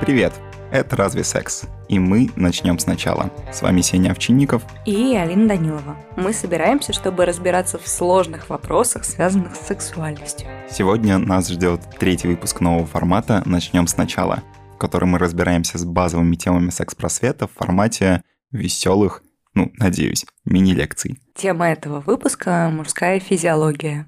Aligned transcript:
Привет! 0.00 0.34
Это 0.70 0.94
«Разве 0.94 1.24
секс?» 1.24 1.64
И 1.88 1.98
мы 1.98 2.28
начнем 2.36 2.78
сначала. 2.78 3.30
С 3.50 3.62
вами 3.62 3.80
Сеня 3.80 4.10
Овчинников 4.10 4.62
и 4.84 5.16
Алина 5.16 5.48
Данилова. 5.48 5.96
Мы 6.16 6.34
собираемся, 6.34 6.92
чтобы 6.92 7.24
разбираться 7.24 7.78
в 7.78 7.88
сложных 7.88 8.50
вопросах, 8.50 9.04
связанных 9.04 9.56
с 9.56 9.66
сексуальностью. 9.66 10.48
Сегодня 10.70 11.16
нас 11.16 11.48
ждет 11.48 11.80
третий 11.98 12.28
выпуск 12.28 12.60
нового 12.60 12.84
формата 12.86 13.42
«Начнем 13.46 13.86
сначала», 13.86 14.42
в 14.74 14.78
котором 14.78 15.10
мы 15.10 15.18
разбираемся 15.18 15.78
с 15.78 15.84
базовыми 15.86 16.36
темами 16.36 16.68
секс-просвета 16.68 17.46
в 17.46 17.52
формате 17.52 18.22
веселых, 18.50 19.22
ну, 19.54 19.72
надеюсь, 19.78 20.26
мини-лекций. 20.44 21.18
Тема 21.34 21.70
этого 21.70 22.00
выпуска– 22.00 22.70
мужская 22.72 23.18
физиология. 23.18 24.06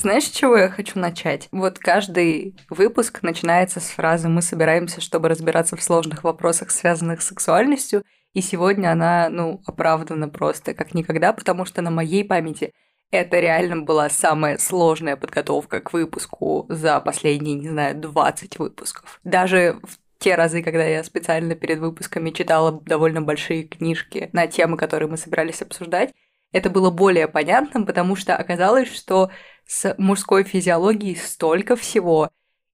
Знаешь, 0.00 0.24
с 0.24 0.30
чего 0.30 0.56
я 0.56 0.70
хочу 0.70 0.98
начать? 0.98 1.48
Вот 1.52 1.78
каждый 1.78 2.56
выпуск 2.70 3.22
начинается 3.22 3.80
с 3.80 3.90
фразы 3.90 4.30
«Мы 4.30 4.40
собираемся, 4.40 5.02
чтобы 5.02 5.28
разбираться 5.28 5.76
в 5.76 5.82
сложных 5.82 6.24
вопросах, 6.24 6.70
связанных 6.70 7.20
с 7.20 7.26
сексуальностью», 7.26 8.02
и 8.32 8.40
сегодня 8.40 8.92
она, 8.92 9.28
ну, 9.28 9.60
оправдана 9.66 10.30
просто 10.30 10.72
как 10.72 10.94
никогда, 10.94 11.34
потому 11.34 11.66
что 11.66 11.82
на 11.82 11.90
моей 11.90 12.24
памяти 12.24 12.72
это 13.10 13.40
реально 13.40 13.82
была 13.82 14.08
самая 14.08 14.56
сложная 14.56 15.16
подготовка 15.16 15.80
к 15.80 15.92
выпуску 15.92 16.64
за 16.70 16.98
последние, 17.00 17.56
не 17.56 17.68
знаю, 17.68 17.94
20 17.96 18.58
выпусков. 18.58 19.20
Даже 19.22 19.80
в 19.82 19.98
те 20.18 20.34
разы, 20.34 20.62
когда 20.62 20.84
я 20.84 21.04
специально 21.04 21.54
перед 21.54 21.78
выпусками 21.78 22.30
читала 22.30 22.80
довольно 22.86 23.20
большие 23.20 23.64
книжки 23.64 24.30
на 24.32 24.46
темы, 24.46 24.78
которые 24.78 25.10
мы 25.10 25.18
собирались 25.18 25.60
обсуждать, 25.60 26.14
это 26.52 26.70
было 26.70 26.90
более 26.90 27.28
понятным, 27.28 27.86
потому 27.86 28.16
что 28.16 28.36
оказалось, 28.36 28.92
что 28.92 29.30
с 29.70 29.94
мужской 29.98 30.42
физиологией 30.42 31.14
столько 31.14 31.76
всего, 31.76 32.30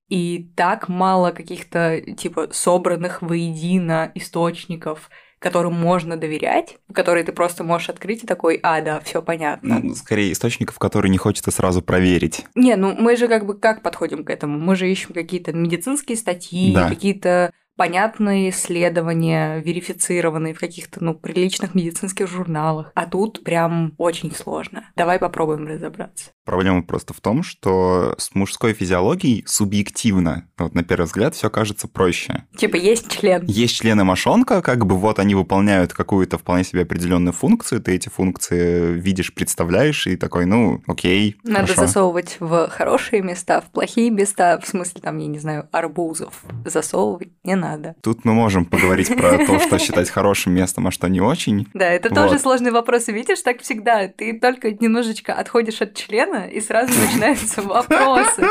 и 0.09 0.51
так 0.57 0.89
мало 0.89 1.31
каких-то, 1.31 2.01
типа, 2.01 2.49
собранных 2.53 3.21
воедино 3.21 4.11
источников, 4.15 5.11
которым 5.39 5.75
можно 5.75 6.17
доверять, 6.17 6.79
которые 6.95 7.23
ты 7.25 7.33
просто 7.33 7.65
можешь 7.65 7.91
открыть 7.91 8.25
и 8.25 8.27
такой, 8.27 8.59
а, 8.63 8.81
да, 8.81 9.01
все 9.01 9.21
понятно. 9.21 9.81
Ну, 9.83 9.95
скорее, 9.95 10.33
источников, 10.33 10.79
которые 10.79 11.11
не 11.11 11.19
хочется 11.19 11.51
сразу 11.51 11.83
проверить. 11.83 12.47
Не, 12.55 12.77
ну 12.77 12.97
мы 12.99 13.17
же 13.19 13.29
как 13.29 13.45
бы 13.45 13.59
как 13.59 13.83
подходим 13.83 14.25
к 14.25 14.31
этому? 14.31 14.59
Мы 14.59 14.75
же 14.75 14.91
ищем 14.91 15.13
какие-то 15.13 15.53
медицинские 15.53 16.17
статьи, 16.17 16.73
да. 16.73 16.89
какие-то 16.89 17.53
понятные 17.77 18.51
исследования, 18.51 19.61
верифицированные 19.61 20.55
в 20.55 20.61
каких-то, 20.61 21.05
ну, 21.05 21.15
приличных 21.15 21.75
медицинских 21.75 22.27
журналах. 22.29 22.91
А 22.95 23.07
тут 23.07 23.45
прям 23.45 23.93
очень 23.99 24.35
сложно. 24.35 24.89
Давай 24.97 25.19
попробуем 25.19 25.67
разобраться. 25.67 26.31
Проблема 26.45 26.83
просто 26.83 27.13
в 27.13 27.21
том, 27.21 27.43
что 27.43 28.15
с 28.19 28.35
мужской 28.35 28.73
физиологией 28.73 29.45
субъективно, 29.47 30.49
вот 30.57 30.75
на 30.75 30.85
первый 30.85 31.07
взгляд, 31.07 31.35
все 31.35 31.51
кажется 31.51 31.89
проще. 31.89 32.45
Типа 32.57 32.77
есть 32.77 33.11
член. 33.11 33.45
Есть 33.47 33.77
члены 33.77 34.05
мошонка, 34.05 34.63
как 34.63 34.87
бы 34.87 34.97
вот 34.97 35.19
они 35.19 35.35
выполняют 35.35 35.93
какую-то 35.93 36.39
вполне 36.39 36.65
себе 36.65 36.83
определенную 36.83 37.33
функцию, 37.33 37.83
ты 37.83 37.95
эти 37.95 38.09
функции 38.09 38.93
видишь, 38.93 39.35
представляешь, 39.35 40.07
и 40.07 40.17
такой, 40.17 40.47
ну, 40.47 40.83
окей. 40.87 41.37
Надо 41.43 41.67
хорошо. 41.67 41.81
засовывать 41.81 42.37
в 42.39 42.69
хорошие 42.69 43.23
места, 43.23 43.61
в 43.61 43.71
плохие 43.73 44.11
места, 44.11 44.61
в 44.61 44.69
смысле, 44.69 45.01
там, 45.01 45.19
я 45.19 45.27
не 45.27 45.39
знаю, 45.39 45.69
арбузов 45.73 46.45
засовывать 46.65 47.31
не 47.43 47.57
надо. 47.57 47.66
Тут 48.03 48.25
мы 48.25 48.35
можем 48.35 48.65
поговорить 48.65 49.15
про 49.17 49.39
то, 49.39 49.59
что 49.59 49.79
считать 49.79 50.11
хорошим 50.11 50.53
местом, 50.55 50.87
а 50.87 50.91
что 50.91 51.09
не 51.09 51.21
очень. 51.21 51.69
Да, 51.75 51.87
это 51.87 52.15
тоже 52.15 52.39
сложный 52.39 52.71
вопрос. 52.71 53.09
Видишь, 53.09 53.43
так 53.43 53.61
всегда. 53.61 54.09
Ты 54.09 54.39
только 54.39 54.73
немножечко 54.73 55.35
отходишь 55.35 55.81
от 55.81 55.95
члена, 55.95 56.49
и 56.49 56.61
сразу 56.61 56.93
начинаются 57.01 57.63
вопросы. 57.63 58.47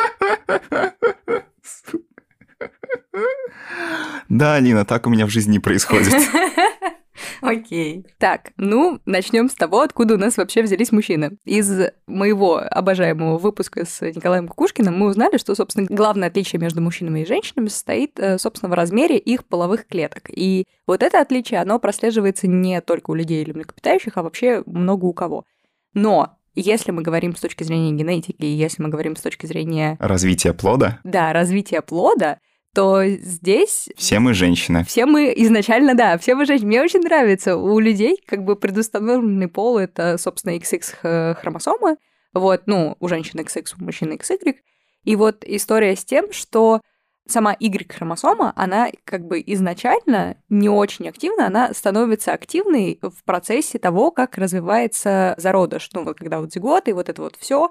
Да, 4.30 4.56
Алина, 4.56 4.86
так 4.86 5.08
у 5.08 5.10
меня 5.10 5.26
в 5.26 5.30
жизни 5.30 5.54
не 5.54 5.60
происходит. 5.60 6.14
Окей. 7.42 8.06
Так, 8.18 8.52
ну, 8.58 9.00
начнем 9.06 9.50
с 9.50 9.56
того, 9.56 9.82
откуда 9.82 10.16
у 10.16 10.18
нас 10.18 10.38
вообще 10.38 10.62
взялись 10.62 10.92
мужчины. 10.92 11.38
Из 11.46 11.90
моего 12.08 12.58
обожаемого 12.58 13.38
выпуска 13.38 13.86
с 13.86 14.02
Николаем 14.02 14.48
Кукушкиным 14.48 14.98
мы 14.98 15.08
узнали, 15.08 15.38
что, 15.38 15.56
собственно, 15.56 15.88
главное 15.90 16.28
отличие 16.28 16.60
между 16.60 16.82
мужчинами 16.82 17.22
и 17.22 17.26
женщинами 17.26 17.68
состоит, 17.68 18.20
э, 18.20 18.38
собственно, 18.38 18.70
в 18.70 18.74
размере 18.74 19.18
их 19.18 19.46
половых 19.46 19.88
клеток. 19.88 20.30
И 20.30 20.66
вот 20.88 21.04
это 21.04 21.22
отличие, 21.22 21.62
оно 21.62 21.80
прослеживается 21.80 22.48
не 22.48 22.82
только 22.82 23.12
у 23.12 23.16
людей 23.16 23.42
или 23.42 23.52
млекопитающих, 23.52 24.14
а 24.18 24.24
вообще 24.24 24.64
много 24.66 25.06
у 25.06 25.14
кого. 25.14 25.46
Но 25.94 26.38
если 26.56 26.92
мы 26.92 27.02
говорим 27.02 27.36
с 27.36 27.40
точки 27.40 27.64
зрения 27.64 27.92
генетики, 27.92 28.46
если 28.46 28.82
мы 28.82 28.90
говорим 28.90 29.16
с 29.16 29.22
точки 29.22 29.46
зрения... 29.46 29.98
Развития 30.00 30.54
плода? 30.54 31.00
Да, 31.04 31.34
развития 31.34 31.82
плода, 31.82 32.40
то 32.76 33.08
здесь... 33.08 33.90
Все 33.96 34.20
мы 34.20 34.34
женщины. 34.34 34.84
Все 34.84 35.06
мы 35.06 35.34
изначально, 35.38 35.96
да, 35.96 36.18
все 36.18 36.36
мы 36.36 36.46
женщины. 36.46 36.68
Мне 36.68 36.82
очень 36.82 37.00
нравится. 37.00 37.56
У 37.56 37.80
людей 37.80 38.22
как 38.28 38.44
бы 38.44 38.58
предустановленный 38.58 39.48
пол— 39.48 39.78
это, 39.80 40.18
собственно, 40.18 40.58
XX 40.58 41.36
хромосомы. 41.36 41.96
Вот, 42.34 42.64
ну, 42.66 42.98
у 43.00 43.08
женщины 43.08 43.42
XX, 43.42 43.66
у 43.80 43.84
мужчины 43.86 44.14
XY. 44.14 44.56
И 45.06 45.16
вот 45.16 45.46
история 45.46 45.96
с 45.96 46.04
тем, 46.04 46.34
что 46.34 46.82
сама 47.28 47.56
Y-хромосома, 47.58 48.52
она 48.58 48.90
как 49.06 49.26
бы 49.26 49.42
изначально 49.46 50.36
не 50.50 50.68
очень 50.68 51.08
активна, 51.08 51.48
она 51.48 51.74
становится 51.74 52.34
активной 52.34 53.00
в 53.02 53.24
процессе 53.24 53.80
того, 53.80 54.12
как 54.12 54.38
развивается 54.38 55.34
зародыш. 55.38 55.90
Ну, 55.94 56.04
вот 56.04 56.18
когда 56.18 56.42
вот 56.42 56.52
зиготы, 56.52 56.92
и 56.92 56.94
вот 56.94 57.08
это 57.08 57.22
вот 57.22 57.38
все. 57.40 57.70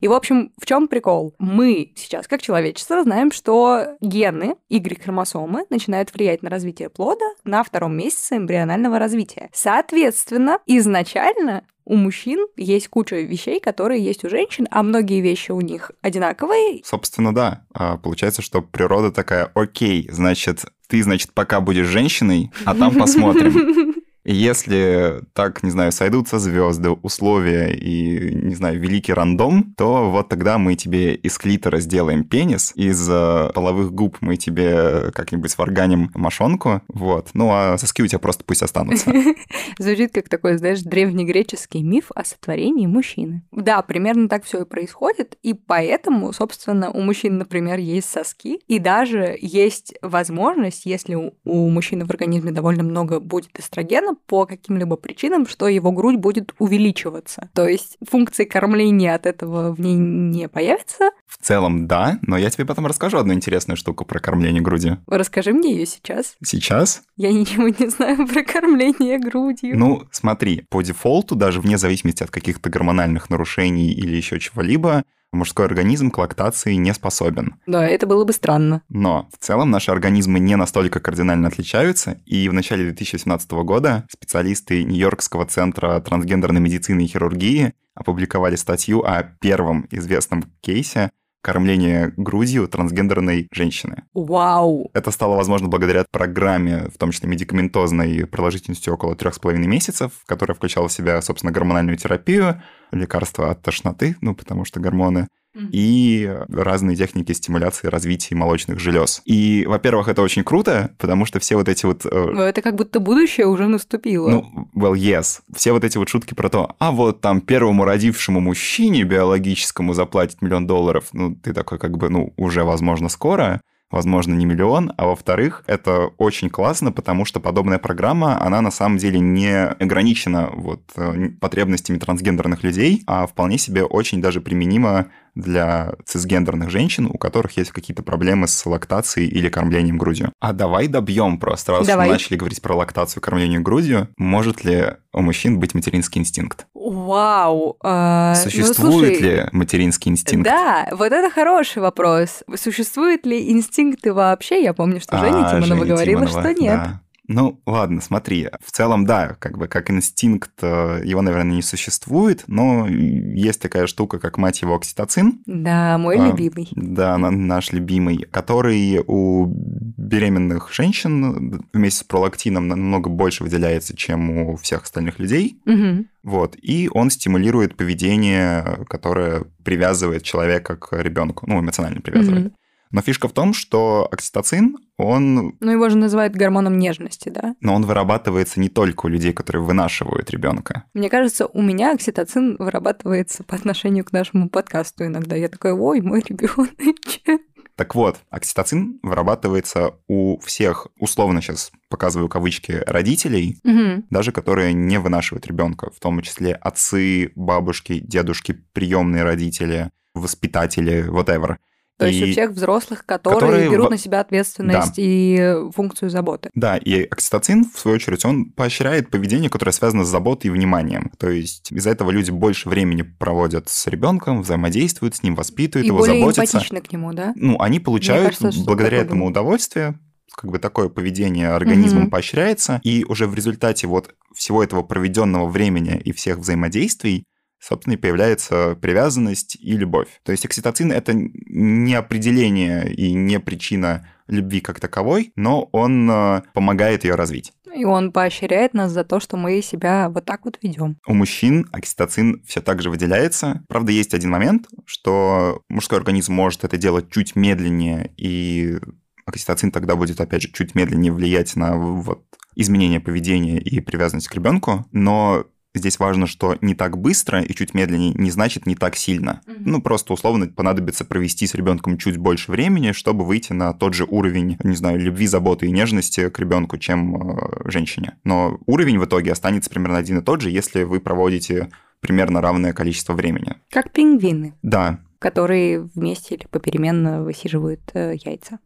И, 0.00 0.08
в 0.08 0.12
общем, 0.12 0.52
в 0.60 0.66
чем 0.66 0.88
прикол? 0.88 1.34
Мы 1.38 1.92
сейчас, 1.96 2.26
как 2.26 2.42
человечество, 2.42 3.02
знаем, 3.02 3.32
что 3.32 3.96
гены 4.00 4.56
Y-хромосомы 4.68 5.64
начинают 5.70 6.12
влиять 6.12 6.42
на 6.42 6.50
развитие 6.50 6.90
плода 6.90 7.24
на 7.44 7.62
втором 7.62 7.96
месяце 7.96 8.36
эмбрионального 8.36 8.98
развития. 8.98 9.50
Соответственно, 9.52 10.58
изначально 10.66 11.64
у 11.84 11.96
мужчин 11.96 12.46
есть 12.56 12.88
куча 12.88 13.16
вещей, 13.16 13.60
которые 13.60 14.02
есть 14.02 14.24
у 14.24 14.30
женщин, 14.30 14.66
а 14.70 14.82
многие 14.82 15.20
вещи 15.20 15.52
у 15.52 15.60
них 15.60 15.90
одинаковые. 16.00 16.80
Собственно, 16.84 17.34
да. 17.34 17.66
А, 17.74 17.98
получается, 17.98 18.42
что 18.42 18.62
природа 18.62 19.12
такая, 19.12 19.50
окей, 19.54 20.08
значит, 20.10 20.64
ты, 20.88 21.02
значит, 21.02 21.32
пока 21.34 21.60
будешь 21.60 21.86
женщиной, 21.86 22.50
а 22.64 22.74
там 22.74 22.94
посмотрим. 22.94 23.93
Если 24.24 25.20
так, 25.34 25.62
не 25.62 25.70
знаю, 25.70 25.92
сойдутся 25.92 26.38
звезды, 26.38 26.90
условия 26.90 27.74
и, 27.74 28.34
не 28.34 28.54
знаю, 28.54 28.80
великий 28.80 29.12
рандом, 29.12 29.74
то 29.76 30.10
вот 30.10 30.28
тогда 30.28 30.58
мы 30.58 30.76
тебе 30.76 31.14
из 31.14 31.36
клитора 31.36 31.80
сделаем 31.80 32.24
пенис, 32.24 32.72
из 32.74 33.06
э, 33.10 33.50
половых 33.54 33.92
губ 33.92 34.16
мы 34.20 34.36
тебе 34.36 35.10
как-нибудь 35.12 35.50
сварганим 35.50 36.10
мошонку, 36.14 36.80
вот. 36.88 37.30
Ну, 37.34 37.50
а 37.52 37.76
соски 37.76 38.02
у 38.02 38.06
тебя 38.06 38.18
просто 38.18 38.44
пусть 38.44 38.62
останутся. 38.62 39.12
Звучит 39.78 40.12
как 40.12 40.28
такой, 40.28 40.56
знаешь, 40.56 40.80
древнегреческий 40.80 41.82
миф 41.82 42.10
о 42.14 42.24
сотворении 42.24 42.86
мужчины. 42.86 43.42
Да, 43.52 43.82
примерно 43.82 44.28
так 44.28 44.44
все 44.44 44.62
и 44.62 44.64
происходит, 44.64 45.36
и 45.42 45.52
поэтому, 45.52 46.32
собственно, 46.32 46.90
у 46.90 47.00
мужчин, 47.00 47.38
например, 47.38 47.78
есть 47.78 48.10
соски, 48.10 48.60
и 48.68 48.78
даже 48.78 49.36
есть 49.40 49.94
возможность, 50.00 50.86
если 50.86 51.14
у 51.44 51.68
мужчины 51.68 52.06
в 52.06 52.10
организме 52.10 52.52
довольно 52.52 52.82
много 52.82 53.20
будет 53.20 53.58
эстрогена, 53.58 54.13
по 54.14 54.46
каким-либо 54.46 54.96
причинам, 54.96 55.46
что 55.46 55.68
его 55.68 55.92
грудь 55.92 56.16
будет 56.16 56.54
увеличиваться. 56.58 57.50
То 57.54 57.66
есть 57.66 57.96
функции 58.08 58.44
кормления 58.44 59.14
от 59.14 59.26
этого 59.26 59.72
в 59.72 59.80
ней 59.80 59.94
не 59.94 60.48
появится. 60.48 61.10
В 61.26 61.38
целом, 61.44 61.86
да, 61.86 62.18
но 62.22 62.36
я 62.36 62.50
тебе 62.50 62.64
потом 62.64 62.86
расскажу 62.86 63.18
одну 63.18 63.34
интересную 63.34 63.76
штуку 63.76 64.04
про 64.04 64.20
кормление 64.20 64.62
грудью. 64.62 64.98
Расскажи 65.06 65.52
мне 65.52 65.72
ее 65.72 65.86
сейчас. 65.86 66.36
Сейчас? 66.44 67.02
Я 67.16 67.32
ничего 67.32 67.68
не 67.68 67.88
знаю 67.88 68.26
про 68.26 68.42
кормление 68.42 69.18
грудью. 69.18 69.78
Ну, 69.78 70.04
смотри, 70.10 70.64
по 70.68 70.82
дефолту, 70.82 71.34
даже 71.34 71.60
вне 71.60 71.78
зависимости 71.78 72.22
от 72.22 72.30
каких-то 72.30 72.70
гормональных 72.70 73.30
нарушений 73.30 73.92
или 73.92 74.16
еще 74.16 74.38
чего-либо, 74.38 75.04
мужской 75.34 75.66
организм 75.66 76.10
к 76.10 76.18
лактации 76.18 76.74
не 76.74 76.92
способен. 76.94 77.56
Да, 77.66 77.86
это 77.86 78.06
было 78.06 78.24
бы 78.24 78.32
странно. 78.32 78.82
Но 78.88 79.28
в 79.32 79.44
целом 79.44 79.70
наши 79.70 79.90
организмы 79.90 80.38
не 80.38 80.56
настолько 80.56 81.00
кардинально 81.00 81.48
отличаются, 81.48 82.18
и 82.26 82.48
в 82.48 82.52
начале 82.52 82.84
2017 82.84 83.50
года 83.52 84.06
специалисты 84.10 84.84
Нью-Йоркского 84.84 85.46
центра 85.46 86.00
трансгендерной 86.00 86.60
медицины 86.60 87.04
и 87.04 87.06
хирургии 87.06 87.74
опубликовали 87.94 88.56
статью 88.56 89.02
о 89.04 89.22
первом 89.22 89.86
известном 89.90 90.44
кейсе 90.60 91.10
кормление 91.44 92.14
грудью 92.16 92.66
трансгендерной 92.66 93.48
женщины. 93.52 94.04
Вау! 94.14 94.90
Это 94.94 95.10
стало 95.10 95.36
возможно 95.36 95.68
благодаря 95.68 96.06
программе, 96.10 96.88
в 96.92 96.96
том 96.96 97.10
числе 97.10 97.28
медикаментозной, 97.28 98.26
продолжительностью 98.26 98.94
около 98.94 99.14
трех 99.14 99.34
с 99.34 99.38
половиной 99.38 99.66
месяцев, 99.66 100.12
которая 100.24 100.54
включала 100.54 100.88
в 100.88 100.92
себя, 100.92 101.20
собственно, 101.20 101.52
гормональную 101.52 101.98
терапию, 101.98 102.62
лекарства 102.92 103.50
от 103.50 103.60
тошноты, 103.60 104.16
ну, 104.22 104.34
потому 104.34 104.64
что 104.64 104.80
гормоны 104.80 105.28
и 105.54 106.32
разные 106.48 106.96
техники 106.96 107.32
стимуляции 107.32 107.88
развития 107.88 108.34
молочных 108.34 108.78
желез. 108.80 109.22
И, 109.24 109.64
во-первых, 109.66 110.08
это 110.08 110.22
очень 110.22 110.44
круто, 110.44 110.90
потому 110.98 111.24
что 111.24 111.38
все 111.38 111.56
вот 111.56 111.68
эти 111.68 111.86
вот... 111.86 112.04
э, 112.04 112.32
это 112.48 112.62
как 112.62 112.74
будто 112.74 113.00
будущее 113.00 113.46
уже 113.46 113.66
наступило. 113.66 114.30
Ну, 114.30 114.68
well, 114.74 114.94
yes. 114.94 115.40
Все 115.54 115.72
вот 115.72 115.84
эти 115.84 115.98
вот 115.98 116.08
шутки 116.08 116.34
про 116.34 116.48
то, 116.48 116.74
а 116.78 116.92
вот 116.92 117.20
там 117.20 117.40
первому 117.40 117.84
родившему 117.84 118.40
мужчине 118.40 119.04
биологическому 119.04 119.94
заплатить 119.94 120.42
миллион 120.42 120.66
долларов, 120.66 121.08
ну, 121.12 121.34
ты 121.34 121.52
такой 121.52 121.78
как 121.78 121.96
бы, 121.96 122.08
ну, 122.08 122.32
уже, 122.36 122.64
возможно, 122.64 123.08
скоро 123.08 123.60
возможно, 123.94 124.34
не 124.34 124.44
миллион, 124.44 124.92
а 124.96 125.06
во-вторых, 125.06 125.62
это 125.68 126.08
очень 126.18 126.50
классно, 126.50 126.90
потому 126.90 127.24
что 127.24 127.38
подобная 127.38 127.78
программа, 127.78 128.44
она 128.44 128.60
на 128.60 128.72
самом 128.72 128.98
деле 128.98 129.20
не 129.20 129.56
ограничена 129.56 130.50
вот 130.52 130.82
э, 130.96 131.28
потребностями 131.40 131.98
трансгендерных 131.98 132.64
людей, 132.64 133.04
а 133.06 133.28
вполне 133.28 133.56
себе 133.56 133.84
очень 133.84 134.20
даже 134.20 134.40
применима 134.40 135.06
для 135.34 135.94
цисгендерных 136.04 136.70
женщин, 136.70 137.06
у 137.06 137.18
которых 137.18 137.56
есть 137.56 137.70
какие-то 137.70 138.02
проблемы 138.02 138.48
с 138.48 138.66
лактацией 138.66 139.28
или 139.28 139.48
кормлением 139.48 139.98
грудью. 139.98 140.32
А 140.40 140.52
давай 140.52 140.88
добьем 140.88 141.38
просто, 141.38 141.72
раз 141.72 141.86
давай. 141.86 142.06
мы 142.06 142.12
начали 142.12 142.36
говорить 142.36 142.62
про 142.62 142.74
лактацию, 142.74 143.22
кормление 143.22 143.60
грудью, 143.60 144.08
может 144.16 144.64
ли 144.64 144.92
у 145.12 145.22
мужчин 145.22 145.58
быть 145.60 145.74
материнский 145.74 146.20
инстинкт? 146.20 146.66
Вау! 146.74 147.76
Э, 147.82 148.34
Существует 148.36 148.78
ну, 148.78 148.90
слушай, 148.90 149.18
ли 149.20 149.48
материнский 149.52 150.10
инстинкт? 150.10 150.44
Да, 150.44 150.88
вот 150.92 151.12
это 151.12 151.30
хороший 151.30 151.82
вопрос. 151.82 152.42
Существуют 152.56 153.26
ли 153.26 153.50
инстинкты 153.50 154.12
вообще? 154.12 154.62
Я 154.62 154.74
помню, 154.74 155.00
что 155.00 155.18
Женя 155.18 155.46
а, 155.46 155.50
Тимонова 155.50 155.84
Женя 155.84 155.94
говорила, 155.94 156.26
Тимонова, 156.26 156.40
что 156.40 156.60
нет. 156.60 156.74
Да. 156.74 157.00
Ну, 157.26 157.60
ладно, 157.66 158.00
смотри. 158.00 158.48
В 158.64 158.70
целом, 158.70 159.06
да, 159.06 159.36
как 159.38 159.56
бы 159.56 159.66
как 159.66 159.90
инстинкт 159.90 160.52
э, 160.60 161.00
его, 161.04 161.22
наверное, 161.22 161.56
не 161.56 161.62
существует, 161.62 162.44
но 162.46 162.86
есть 162.86 163.60
такая 163.60 163.86
штука, 163.86 164.18
как 164.18 164.36
мать 164.36 164.60
его 164.60 164.74
окситоцин. 164.74 165.40
Да, 165.46 165.96
мой 165.96 166.18
а, 166.18 166.28
любимый. 166.28 166.68
Да, 166.72 167.16
наш 167.16 167.72
любимый, 167.72 168.26
который 168.30 169.02
у 169.06 169.46
беременных 169.46 170.72
женщин 170.72 171.64
вместе 171.72 172.00
с 172.00 172.04
пролактином 172.04 172.68
намного 172.68 173.08
больше 173.08 173.42
выделяется, 173.42 173.96
чем 173.96 174.30
у 174.30 174.56
всех 174.56 174.82
остальных 174.82 175.18
людей. 175.18 175.58
Угу. 175.64 176.06
Вот, 176.24 176.56
и 176.60 176.90
он 176.92 177.10
стимулирует 177.10 177.76
поведение, 177.76 178.84
которое 178.88 179.44
привязывает 179.64 180.22
человека 180.22 180.76
к 180.76 181.00
ребенку, 181.00 181.46
ну, 181.46 181.60
эмоционально 181.60 182.00
привязывает. 182.00 182.46
Угу. 182.46 182.54
Но 182.94 183.02
фишка 183.02 183.26
в 183.26 183.32
том, 183.32 183.54
что 183.54 184.08
окситоцин, 184.12 184.76
он... 184.98 185.56
Ну, 185.58 185.70
его 185.72 185.88
же 185.88 185.98
называют 185.98 186.36
гормоном 186.36 186.78
нежности, 186.78 187.28
да? 187.28 187.56
Но 187.60 187.74
он 187.74 187.84
вырабатывается 187.84 188.60
не 188.60 188.68
только 188.68 189.06
у 189.06 189.08
людей, 189.08 189.32
которые 189.32 189.64
вынашивают 189.64 190.30
ребенка. 190.30 190.84
Мне 190.94 191.10
кажется, 191.10 191.46
у 191.46 191.60
меня 191.60 191.92
окситоцин 191.92 192.54
вырабатывается 192.56 193.42
по 193.42 193.56
отношению 193.56 194.04
к 194.04 194.12
нашему 194.12 194.48
подкасту 194.48 195.06
иногда. 195.06 195.34
Я 195.34 195.48
такая, 195.48 195.74
ой, 195.74 196.02
мой 196.02 196.22
ребеночек. 196.24 197.40
Так 197.74 197.96
вот, 197.96 198.20
окситоцин 198.30 199.00
вырабатывается 199.02 199.96
у 200.06 200.38
всех, 200.38 200.86
условно 201.00 201.42
сейчас 201.42 201.72
показываю 201.88 202.28
кавычки, 202.28 202.80
родителей, 202.86 203.58
угу. 203.64 204.06
даже 204.10 204.30
которые 204.30 204.72
не 204.72 205.00
вынашивают 205.00 205.48
ребенка, 205.48 205.90
в 205.90 205.98
том 205.98 206.22
числе 206.22 206.54
отцы, 206.54 207.32
бабушки, 207.34 207.98
дедушки, 207.98 208.52
приемные 208.72 209.24
родители, 209.24 209.90
воспитатели, 210.14 211.08
whatever. 211.08 211.56
То 211.98 212.06
и... 212.06 212.12
есть 212.12 212.28
у 212.28 212.32
всех 212.32 212.50
взрослых, 212.50 213.06
которые, 213.06 213.40
которые 213.40 213.70
берут 213.70 213.86
в... 213.86 213.90
на 213.90 213.98
себя 213.98 214.20
ответственность 214.20 214.96
да. 214.96 215.02
и 215.02 215.54
функцию 215.74 216.10
заботы. 216.10 216.50
Да, 216.54 216.76
и 216.76 217.04
окситоцин, 217.04 217.64
в 217.72 217.78
свою 217.78 217.96
очередь, 217.96 218.24
он 218.24 218.46
поощряет 218.50 219.10
поведение, 219.10 219.48
которое 219.48 219.72
связано 219.72 220.04
с 220.04 220.08
заботой 220.08 220.48
и 220.48 220.50
вниманием. 220.50 221.12
То 221.18 221.30
есть 221.30 221.70
из-за 221.70 221.90
этого 221.90 222.10
люди 222.10 222.30
больше 222.30 222.68
времени 222.68 223.02
проводят 223.02 223.68
с 223.68 223.86
ребенком, 223.86 224.42
взаимодействуют 224.42 225.14
с 225.14 225.22
ним, 225.22 225.36
воспитывают 225.36 225.84
и 225.84 225.88
его, 225.88 225.98
более 225.98 226.18
заботятся. 226.18 226.56
эмпатичны 226.58 226.80
к 226.80 226.92
нему, 226.92 227.12
да? 227.12 227.32
Ну, 227.36 227.60
они 227.60 227.78
получают 227.78 228.36
кажется, 228.38 228.64
благодаря 228.64 228.98
этому 228.98 229.26
удовольствие, 229.26 229.98
как 230.34 230.50
бы 230.50 230.58
такое 230.58 230.88
поведение 230.88 231.50
организмом 231.50 232.06
mm-hmm. 232.06 232.10
поощряется, 232.10 232.80
и 232.82 233.04
уже 233.04 233.26
в 233.26 233.34
результате 233.34 233.86
вот 233.86 234.14
всего 234.34 234.64
этого 234.64 234.82
проведенного 234.82 235.46
времени 235.46 236.00
и 236.04 236.12
всех 236.12 236.38
взаимодействий 236.38 237.24
собственно, 237.64 237.94
и 237.94 237.98
появляется 237.98 238.76
привязанность 238.80 239.56
и 239.56 239.76
любовь. 239.76 240.08
То 240.22 240.32
есть 240.32 240.44
окситоцин— 240.44 240.92
это 240.92 241.12
не 241.14 241.94
определение 241.94 242.92
и 242.92 243.12
не 243.12 243.40
причина 243.40 244.08
любви 244.26 244.60
как 244.60 244.80
таковой, 244.80 245.32
но 245.36 245.68
он 245.72 246.10
э, 246.10 246.42
помогает 246.52 247.04
ее 247.04 247.14
развить. 247.14 247.52
И 247.74 247.84
он 247.84 248.12
поощряет 248.12 248.72
нас 248.72 248.92
за 248.92 249.02
то, 249.02 249.18
что 249.18 249.36
мы 249.36 249.60
себя 249.60 250.08
вот 250.08 250.24
так 250.24 250.44
вот 250.44 250.58
ведем. 250.62 250.96
У 251.06 251.14
мужчин 251.14 251.68
окситоцин 251.72 252.42
все 252.46 252.60
так 252.60 252.80
же 252.82 252.90
выделяется. 252.90 253.64
Правда, 253.68 253.90
есть 253.92 254.14
один 254.14 254.30
момент, 254.30 254.68
что 254.86 255.62
мужской 255.68 255.98
организм 255.98 256.34
может 256.34 256.64
это 256.64 256.76
делать 256.76 257.10
чуть 257.10 257.34
медленнее, 257.34 258.12
и 258.16 258.78
окситоцин 259.26 259.72
тогда 259.72 259.96
будет, 259.96 260.20
опять 260.20 260.42
же, 260.42 260.52
чуть 260.52 260.74
медленнее 260.74 261.12
влиять 261.12 261.56
на 261.56 261.76
вот 261.76 262.24
изменение 262.54 263.00
поведения 263.00 263.58
и 263.58 263.80
привязанность 263.80 264.28
к 264.28 264.34
ребенку, 264.34 264.86
но 264.92 265.44
Здесь 265.74 265.98
важно, 265.98 266.26
что 266.28 266.56
не 266.60 266.74
так 266.74 266.96
быстро 266.96 267.40
и 267.42 267.52
чуть 267.52 267.74
медленнее 267.74 268.14
не 268.14 268.30
значит 268.30 268.66
не 268.66 268.76
так 268.76 268.94
сильно. 268.94 269.40
Mm-hmm. 269.46 269.62
Ну, 269.66 269.82
просто 269.82 270.12
условно 270.12 270.46
понадобится 270.46 271.04
провести 271.04 271.48
с 271.48 271.54
ребенком 271.54 271.98
чуть 271.98 272.16
больше 272.16 272.52
времени, 272.52 272.92
чтобы 272.92 273.24
выйти 273.24 273.52
на 273.52 273.72
тот 273.72 273.94
же 273.94 274.04
уровень, 274.04 274.56
не 274.62 274.76
знаю, 274.76 275.00
любви, 275.00 275.26
заботы 275.26 275.66
и 275.66 275.72
нежности 275.72 276.28
к 276.28 276.38
ребенку, 276.38 276.78
чем 276.78 277.16
э, 277.16 277.70
женщине. 277.70 278.16
Но 278.22 278.60
уровень 278.66 279.00
в 279.00 279.04
итоге 279.04 279.32
останется 279.32 279.68
примерно 279.68 279.98
один 279.98 280.18
и 280.18 280.22
тот 280.22 280.40
же, 280.40 280.50
если 280.50 280.84
вы 280.84 281.00
проводите 281.00 281.70
примерно 282.00 282.40
равное 282.40 282.72
количество 282.72 283.14
времени. 283.14 283.56
Как 283.70 283.92
пингвины. 283.92 284.54
Да. 284.62 285.00
Которые 285.18 285.80
вместе 285.80 286.36
или 286.36 286.46
попеременно 286.46 287.24
высиживают 287.24 287.80
э, 287.94 288.14
яйца. 288.22 288.58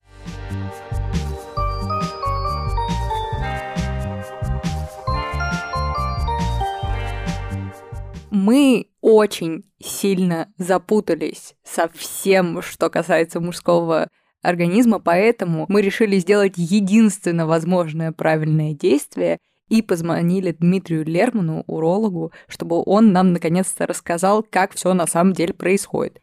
Мы 8.31 8.87
очень 9.01 9.65
сильно 9.81 10.53
запутались 10.59 11.55
со 11.65 11.89
всем, 11.89 12.63
что 12.63 12.91
касается 12.91 13.41
мужского 13.41 14.09
организма, 14.43 15.01
поэтому 15.01 15.67
мы 15.69 15.83
решили 15.83 16.19
сделать 16.19 16.55
единственно 16.57 17.47
возможное 17.47 18.13
правильное 18.13 18.73
действие 18.73 19.39
и 19.69 19.83
позвонили 19.83 20.53
Дмитрию 20.53 21.05
Лерману, 21.05 21.65
урологу, 21.67 22.33
чтобы 22.49 22.83
он 22.85 23.13
нам 23.13 23.33
наконец-то 23.33 23.87
рассказал, 23.87 24.43
как 24.43 24.75
все 24.75 24.95
на 24.95 25.07
самом 25.07 25.33
деле 25.33 25.53
происходит. 25.53 26.21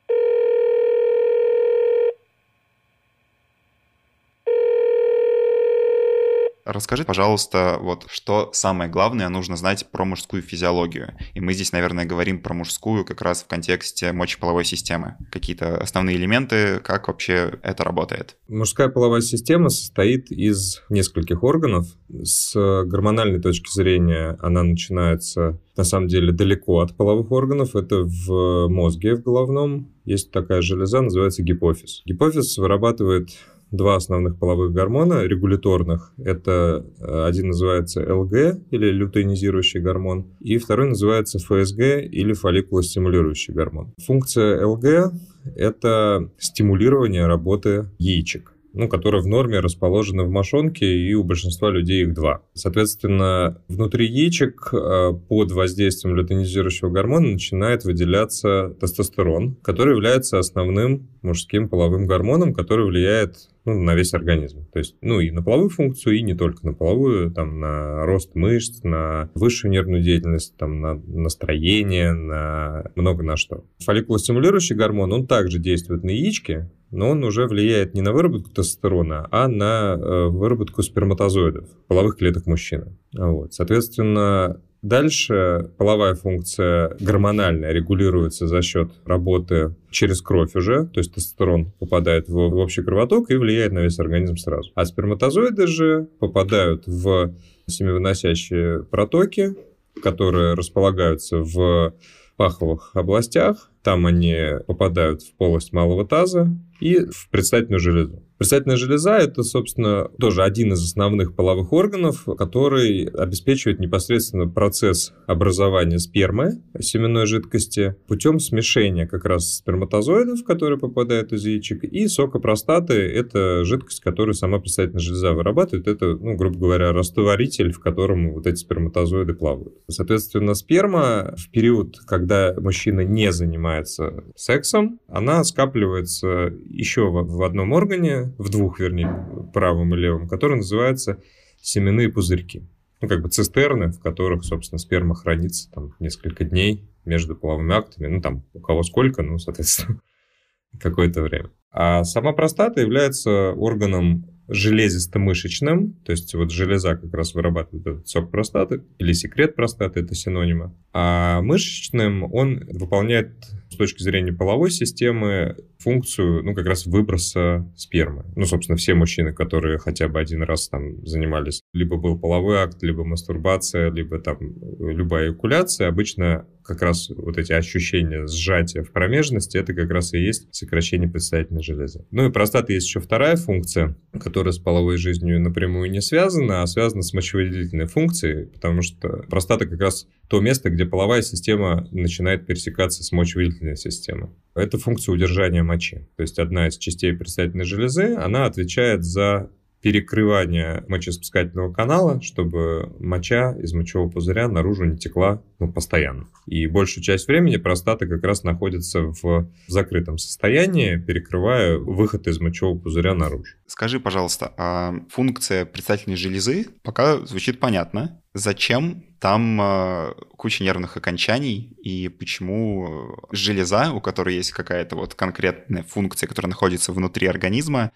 Расскажи, 6.65 7.03
пожалуйста, 7.03 7.77
вот 7.79 8.05
что 8.09 8.49
самое 8.51 8.89
главное 8.89 9.29
нужно 9.29 9.55
знать 9.55 9.85
про 9.91 10.03
мужскую 10.03 10.41
физиологию. 10.41 11.15
И 11.35 11.39
мы 11.39 11.53
здесь, 11.53 11.71
наверное, 11.71 12.05
говорим 12.05 12.41
про 12.41 12.55
мужскую 12.55 13.05
как 13.05 13.21
раз 13.21 13.43
в 13.43 13.47
контексте 13.47 14.11
мочеполовой 14.11 14.65
системы. 14.65 15.15
Какие-то 15.31 15.77
основные 15.77 16.15
элементы, 16.15 16.79
как 16.79 17.07
вообще 17.07 17.59
это 17.61 17.83
работает. 17.83 18.37
Мужская 18.47 18.89
половая 18.89 19.21
система 19.21 19.69
состоит 19.69 20.31
из 20.31 20.81
нескольких 20.89 21.43
органов. 21.43 21.85
С 22.09 22.55
гормональной 22.55 23.39
точки 23.39 23.71
зрения 23.71 24.35
она 24.41 24.63
начинается 24.63 25.59
на 25.77 25.83
самом 25.83 26.07
деле 26.07 26.31
далеко 26.31 26.79
от 26.79 26.95
половых 26.95 27.31
органов. 27.31 27.75
Это 27.75 28.01
в 28.03 28.69
мозге, 28.69 29.15
в 29.15 29.21
головном. 29.21 29.91
Есть 30.03 30.31
такая 30.31 30.61
железа, 30.61 31.01
называется 31.01 31.43
гипофиз. 31.43 32.01
Гипофиз 32.05 32.57
вырабатывает 32.57 33.29
два 33.75 33.95
основных 33.95 34.37
половых 34.37 34.73
гормона 34.73 35.23
регуляторных. 35.23 36.13
Это 36.17 36.85
э, 36.99 37.25
один 37.25 37.47
называется 37.47 38.01
ЛГ 38.01 38.33
или 38.71 38.91
лютеинизирующий 38.91 39.79
гормон, 39.79 40.25
и 40.39 40.57
второй 40.57 40.89
называется 40.89 41.39
ФСГ 41.39 41.79
или 41.79 42.33
фолликулостимулирующий 42.33 43.53
гормон. 43.53 43.93
Функция 44.05 44.65
ЛГ– 44.65 45.13
это 45.55 46.29
стимулирование 46.37 47.27
работы 47.27 47.89
яичек 47.99 48.54
ну, 48.75 48.87
которые 48.87 49.21
в 49.21 49.27
норме 49.27 49.59
расположены 49.59 50.23
в 50.23 50.29
мошонке, 50.29 50.85
и 50.85 51.13
у 51.13 51.23
большинства 51.23 51.69
людей 51.71 52.03
их 52.03 52.13
два. 52.13 52.41
Соответственно, 52.53 53.61
внутри 53.67 54.07
яичек 54.07 54.69
э, 54.73 55.13
под 55.27 55.51
воздействием 55.51 56.15
лютонизирующего 56.15 56.89
гормона 56.89 57.29
начинает 57.29 57.85
выделяться 57.85 58.75
тестостерон, 58.79 59.55
который 59.63 59.93
является 59.93 60.37
основным 60.39 61.07
мужским 61.21 61.69
половым 61.69 62.05
гормоном, 62.05 62.53
который 62.53 62.85
влияет 62.85 63.49
ну, 63.65 63.81
на 63.81 63.95
весь 63.95 64.13
организм. 64.13 64.65
То 64.71 64.79
есть, 64.79 64.95
ну, 65.01 65.19
и 65.19 65.31
на 65.31 65.41
половую 65.41 65.69
функцию, 65.69 66.17
и 66.17 66.21
не 66.21 66.35
только 66.35 66.65
на 66.65 66.73
половую, 66.73 67.31
там, 67.31 67.59
на 67.59 68.05
рост 68.05 68.35
мышц, 68.35 68.83
на 68.83 69.29
высшую 69.33 69.71
нервную 69.71 70.03
деятельность, 70.03 70.55
там, 70.55 70.81
на 70.81 70.93
настроение, 70.93 72.13
на 72.13 72.91
много 72.95 73.23
на 73.23 73.37
что. 73.37 73.65
Фолликулостимулирующий 73.79 74.75
гормон, 74.75 75.11
он 75.13 75.27
также 75.27 75.57
действует 75.57 76.03
на 76.03 76.11
яички, 76.11 76.69
но 76.95 77.09
он 77.09 77.23
уже 77.23 77.45
влияет 77.45 77.93
не 77.93 78.01
на 78.01 78.13
выработку 78.13 78.49
тестостерона, 78.49 79.27
а 79.31 79.47
на 79.47 79.95
э, 79.95 80.27
выработку 80.27 80.81
сперматозоидов, 80.81 81.67
половых 81.87 82.17
клеток 82.17 82.45
мужчины. 82.45 82.97
Вот. 83.13 83.53
Соответственно, 83.53 84.61
Дальше 84.85 85.71
половая 85.79 86.13
функция 86.13 86.95
гормональная 86.99 87.71
регулируется 87.71 88.45
за 88.45 88.61
счет 88.61 88.91
работы 89.03 89.73
через 89.89 90.21
кровь 90.21 90.53
уже, 90.53 90.85
то 90.85 90.99
есть 90.99 91.11
тестостерон 91.11 91.71
попадает 91.79 92.29
в, 92.29 92.33
в 92.33 92.57
общий 92.57 92.83
кровоток 92.83 93.31
и 93.31 93.35
влияет 93.35 93.71
на 93.71 93.79
весь 93.79 93.97
организм 93.97 94.37
сразу. 94.37 94.71
А 94.75 94.85
сперматозоиды 94.85 95.65
же 95.65 96.07
попадают 96.19 96.83
в 96.85 97.33
семявыносящие 97.65 98.83
протоки, 98.83 99.55
которые 100.03 100.53
располагаются 100.53 101.39
в 101.39 101.95
паховых 102.37 102.91
областях, 102.93 103.71
там 103.81 104.05
они 104.05 104.35
попадают 104.67 105.23
в 105.23 105.33
полость 105.35 105.73
малого 105.73 106.05
таза 106.05 106.55
и 106.79 107.05
в 107.05 107.29
предстательную 107.29 107.79
железу. 107.79 108.23
Предстательная 108.37 108.75
железа– 108.75 109.17
это, 109.19 109.43
собственно, 109.43 110.09
тоже 110.19 110.43
один 110.43 110.73
из 110.73 110.83
основных 110.83 111.35
половых 111.35 111.71
органов, 111.71 112.25
который 112.37 113.05
обеспечивает 113.05 113.79
непосредственно 113.79 114.47
процесс 114.47 115.13
образования 115.25 115.99
спермы, 115.99 116.61
семенной 116.79 117.27
жидкости, 117.27 117.95
путем 118.07 118.39
смешения 118.39 119.07
как 119.07 119.23
раз 119.23 119.55
сперматозоидов, 119.55 120.43
которые 120.43 120.77
попадают 120.77 121.31
из 121.31 121.45
яичек, 121.45 121.85
и 121.85 122.07
сока 122.07 122.39
простаты– 122.39 122.93
это 122.93 123.63
жидкость, 123.63 124.01
которую 124.01 124.33
сама 124.33 124.59
предстательная 124.59 124.99
железа 124.99 125.31
вырабатывает. 125.31 125.87
Это, 125.87 126.15
ну, 126.15 126.35
грубо 126.35 126.59
говоря, 126.59 126.91
растворитель, 126.91 127.71
в 127.71 127.79
котором 127.79 128.33
вот 128.33 128.47
эти 128.47 128.57
сперматозоиды 128.57 129.33
плавают. 129.33 129.75
Соответственно, 129.87 130.55
сперма 130.55 131.35
в 131.37 131.49
период, 131.51 131.99
когда 132.05 132.53
мужчина 132.57 133.01
не 133.01 133.31
занимается 133.31 134.25
сексом, 134.35 134.99
она 135.07 135.43
скапливается 135.45 136.53
еще 136.69 137.09
в 137.09 137.41
одном 137.41 137.71
органе, 137.71 138.24
в 138.37 138.49
двух, 138.49 138.79
вернее, 138.79 139.49
правом 139.53 139.93
и 139.93 139.97
левом, 139.97 140.27
которые 140.27 140.57
называются 140.57 141.21
семенные 141.61 142.09
пузырьки. 142.09 142.67
Ну, 143.01 143.07
как 143.07 143.21
бы 143.21 143.29
цистерны, 143.29 143.91
в 143.91 143.99
которых, 143.99 144.43
собственно, 144.43 144.79
сперма 144.79 145.15
хранится 145.15 145.69
там 145.71 145.93
несколько 145.99 146.43
дней 146.43 146.89
между 147.03 147.35
половыми 147.35 147.75
актами. 147.75 148.07
Ну, 148.07 148.21
там 148.21 148.43
у 148.53 148.59
кого 148.59 148.83
сколько, 148.83 149.21
ну, 149.21 149.37
соответственно, 149.37 150.01
какое-то 150.79 151.21
время. 151.21 151.51
А 151.71 152.03
сама 152.03 152.31
простата 152.31 152.81
является 152.81 153.51
органом 153.51 154.25
железисто-мышечным, 154.47 155.93
то 156.05 156.11
есть 156.11 156.33
вот 156.35 156.51
железа 156.51 156.95
как 156.95 157.13
раз 157.13 157.33
вырабатывает 157.33 157.87
этот 157.87 158.07
сок 158.07 158.29
простаты, 158.29 158.83
или 158.99 159.11
секрет 159.13 159.55
простаты, 159.55 160.01
это 160.01 160.13
синонимы. 160.13 160.71
А 160.93 161.41
мышечным 161.41 162.31
он 162.31 162.63
выполняет 162.67 163.43
с 163.69 163.75
точки 163.75 164.03
зрения 164.03 164.33
половой 164.33 164.69
системы 164.69 165.57
функцию, 165.85 166.43
ну, 166.43 166.55
как 166.55 166.65
раз 166.65 166.87
выброса 166.87 167.71
спермы. 167.75 168.25
Ну, 168.35 168.45
собственно, 168.45 168.75
все 168.75 168.95
мужчины, 168.95 169.33
которые 169.33 169.77
хотя 169.77 170.07
бы 170.07 170.19
один 170.19 170.41
раз 170.41 170.67
там 170.67 171.05
занимались, 171.05 171.61
либо 171.73 171.95
был 171.97 172.17
половой 172.17 172.57
акт, 172.57 172.81
либо 172.81 173.05
мастурбация, 173.05 173.91
либо 173.91 174.19
там 174.19 174.39
любая 174.79 175.31
экуляция, 175.31 175.87
обычно 175.87 176.47
как 176.63 176.81
раз 176.81 177.09
вот 177.09 177.37
эти 177.37 177.51
ощущения 177.51 178.25
сжатия 178.25 178.81
в 178.81 178.91
промежности, 178.91 179.57
это 179.57 179.75
как 179.75 179.91
раз 179.91 180.13
и 180.13 180.17
есть 180.17 180.47
сокращение 180.51 181.07
предстательной 181.07 181.61
железы. 181.61 182.05
Ну 182.09 182.27
и 182.27 182.31
простата 182.31 182.73
есть 182.73 182.87
еще 182.87 182.99
вторая 182.99 183.35
функция, 183.35 183.95
которая 184.19 184.51
с 184.51 184.57
половой 184.57 184.97
жизнью 184.97 185.39
напрямую 185.39 185.91
не 185.91 186.01
связана, 186.01 186.63
а 186.63 186.67
связана 186.67 187.03
с 187.03 187.13
мочевыделительной 187.13 187.85
функцией, 187.85 188.47
потому 188.47 188.81
что 188.81 189.23
простата 189.29 189.67
как 189.67 189.79
раз 189.79 190.07
то 190.27 190.39
место, 190.39 190.69
где 190.69 190.85
половая 190.85 191.21
система 191.21 191.87
начинает 191.91 192.45
пересекаться 192.45 193.03
с 193.03 193.11
мочевыделительной 193.11 193.77
системой. 193.77 194.29
Это 194.55 194.77
функция 194.77 195.13
удержания 195.13 195.63
мочи. 195.63 196.07
То 196.15 196.21
есть 196.21 196.39
одна 196.39 196.67
из 196.67 196.77
частей 196.77 197.13
предстательной 197.13 197.65
железы, 197.65 198.15
она 198.15 198.45
отвечает 198.45 199.03
за 199.03 199.49
перекрывание 199.85 200.83
мочеспускательного 200.87 201.71
канала, 201.71 202.19
чтобы 202.19 202.91
моча 202.99 203.55
из 203.61 203.71
мочевого 203.73 204.09
пузыря 204.09 204.47
наружу 204.47 204.83
не 204.85 204.97
текла 204.97 205.43
ну, 205.59 205.71
постоянно. 205.71 206.27
И 206.47 206.65
большую 206.65 207.03
часть 207.03 207.27
времени 207.27 207.57
простата 207.57 208.07
как 208.07 208.23
раз 208.23 208.41
находится 208.41 209.01
в 209.03 209.47
закрытом 209.67 210.17
состоянии, 210.17 210.95
перекрывая 210.95 211.77
выход 211.77 212.25
из 212.25 212.39
мочевого 212.39 212.79
пузыря 212.79 213.13
наружу. 213.13 213.53
Скажи, 213.67 213.99
пожалуйста, 213.99 214.51
а 214.57 214.95
функция 215.11 215.65
предстательной 215.65 216.17
железы 216.17 216.65
пока 216.81 217.23
звучит 217.23 217.59
понятно. 217.59 218.19
Зачем 218.33 219.05
там 219.19 219.61
э, 219.61 220.13
куча 220.35 220.63
нервных 220.63 220.97
окончаний 220.97 221.77
и 221.83 222.09
почему 222.09 223.19
железа, 223.31 223.91
у 223.93 224.01
которой 224.01 224.33
есть 224.33 224.51
какая-то 224.51 224.95
вот 224.95 225.13
конкретная 225.13 225.83
функция, 225.83 226.25
которая 226.25 226.49
находится 226.49 226.91
внутри 226.91 227.27
организма, 227.27 227.91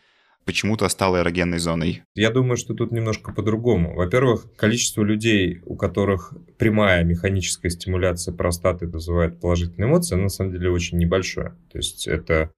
почему-то 0.46 0.88
стала 0.90 1.18
эрогенной 1.20 1.60
зоной? 1.60 2.04
Я 2.16 2.32
думаю, 2.32 2.58
что 2.58 2.74
тут 2.74 2.92
немножко 2.92 3.32
по-другому. 3.32 3.96
Во-первых, 3.96 4.52
количество 4.56 5.04
людей, 5.04 5.62
у 5.66 5.76
которых 5.76 6.34
прямая 6.58 7.04
механическая 7.04 7.70
стимуляция 7.70 8.34
простаты 8.34 8.88
вызывает 8.88 9.40
положительные 9.40 9.90
эмоции, 9.90 10.16
на 10.16 10.30
самом 10.30 10.52
деле 10.52 10.70
очень 10.70 10.98
небольшое. 10.98 11.56
То 11.72 11.78
есть 11.78 12.08
это 12.08 12.52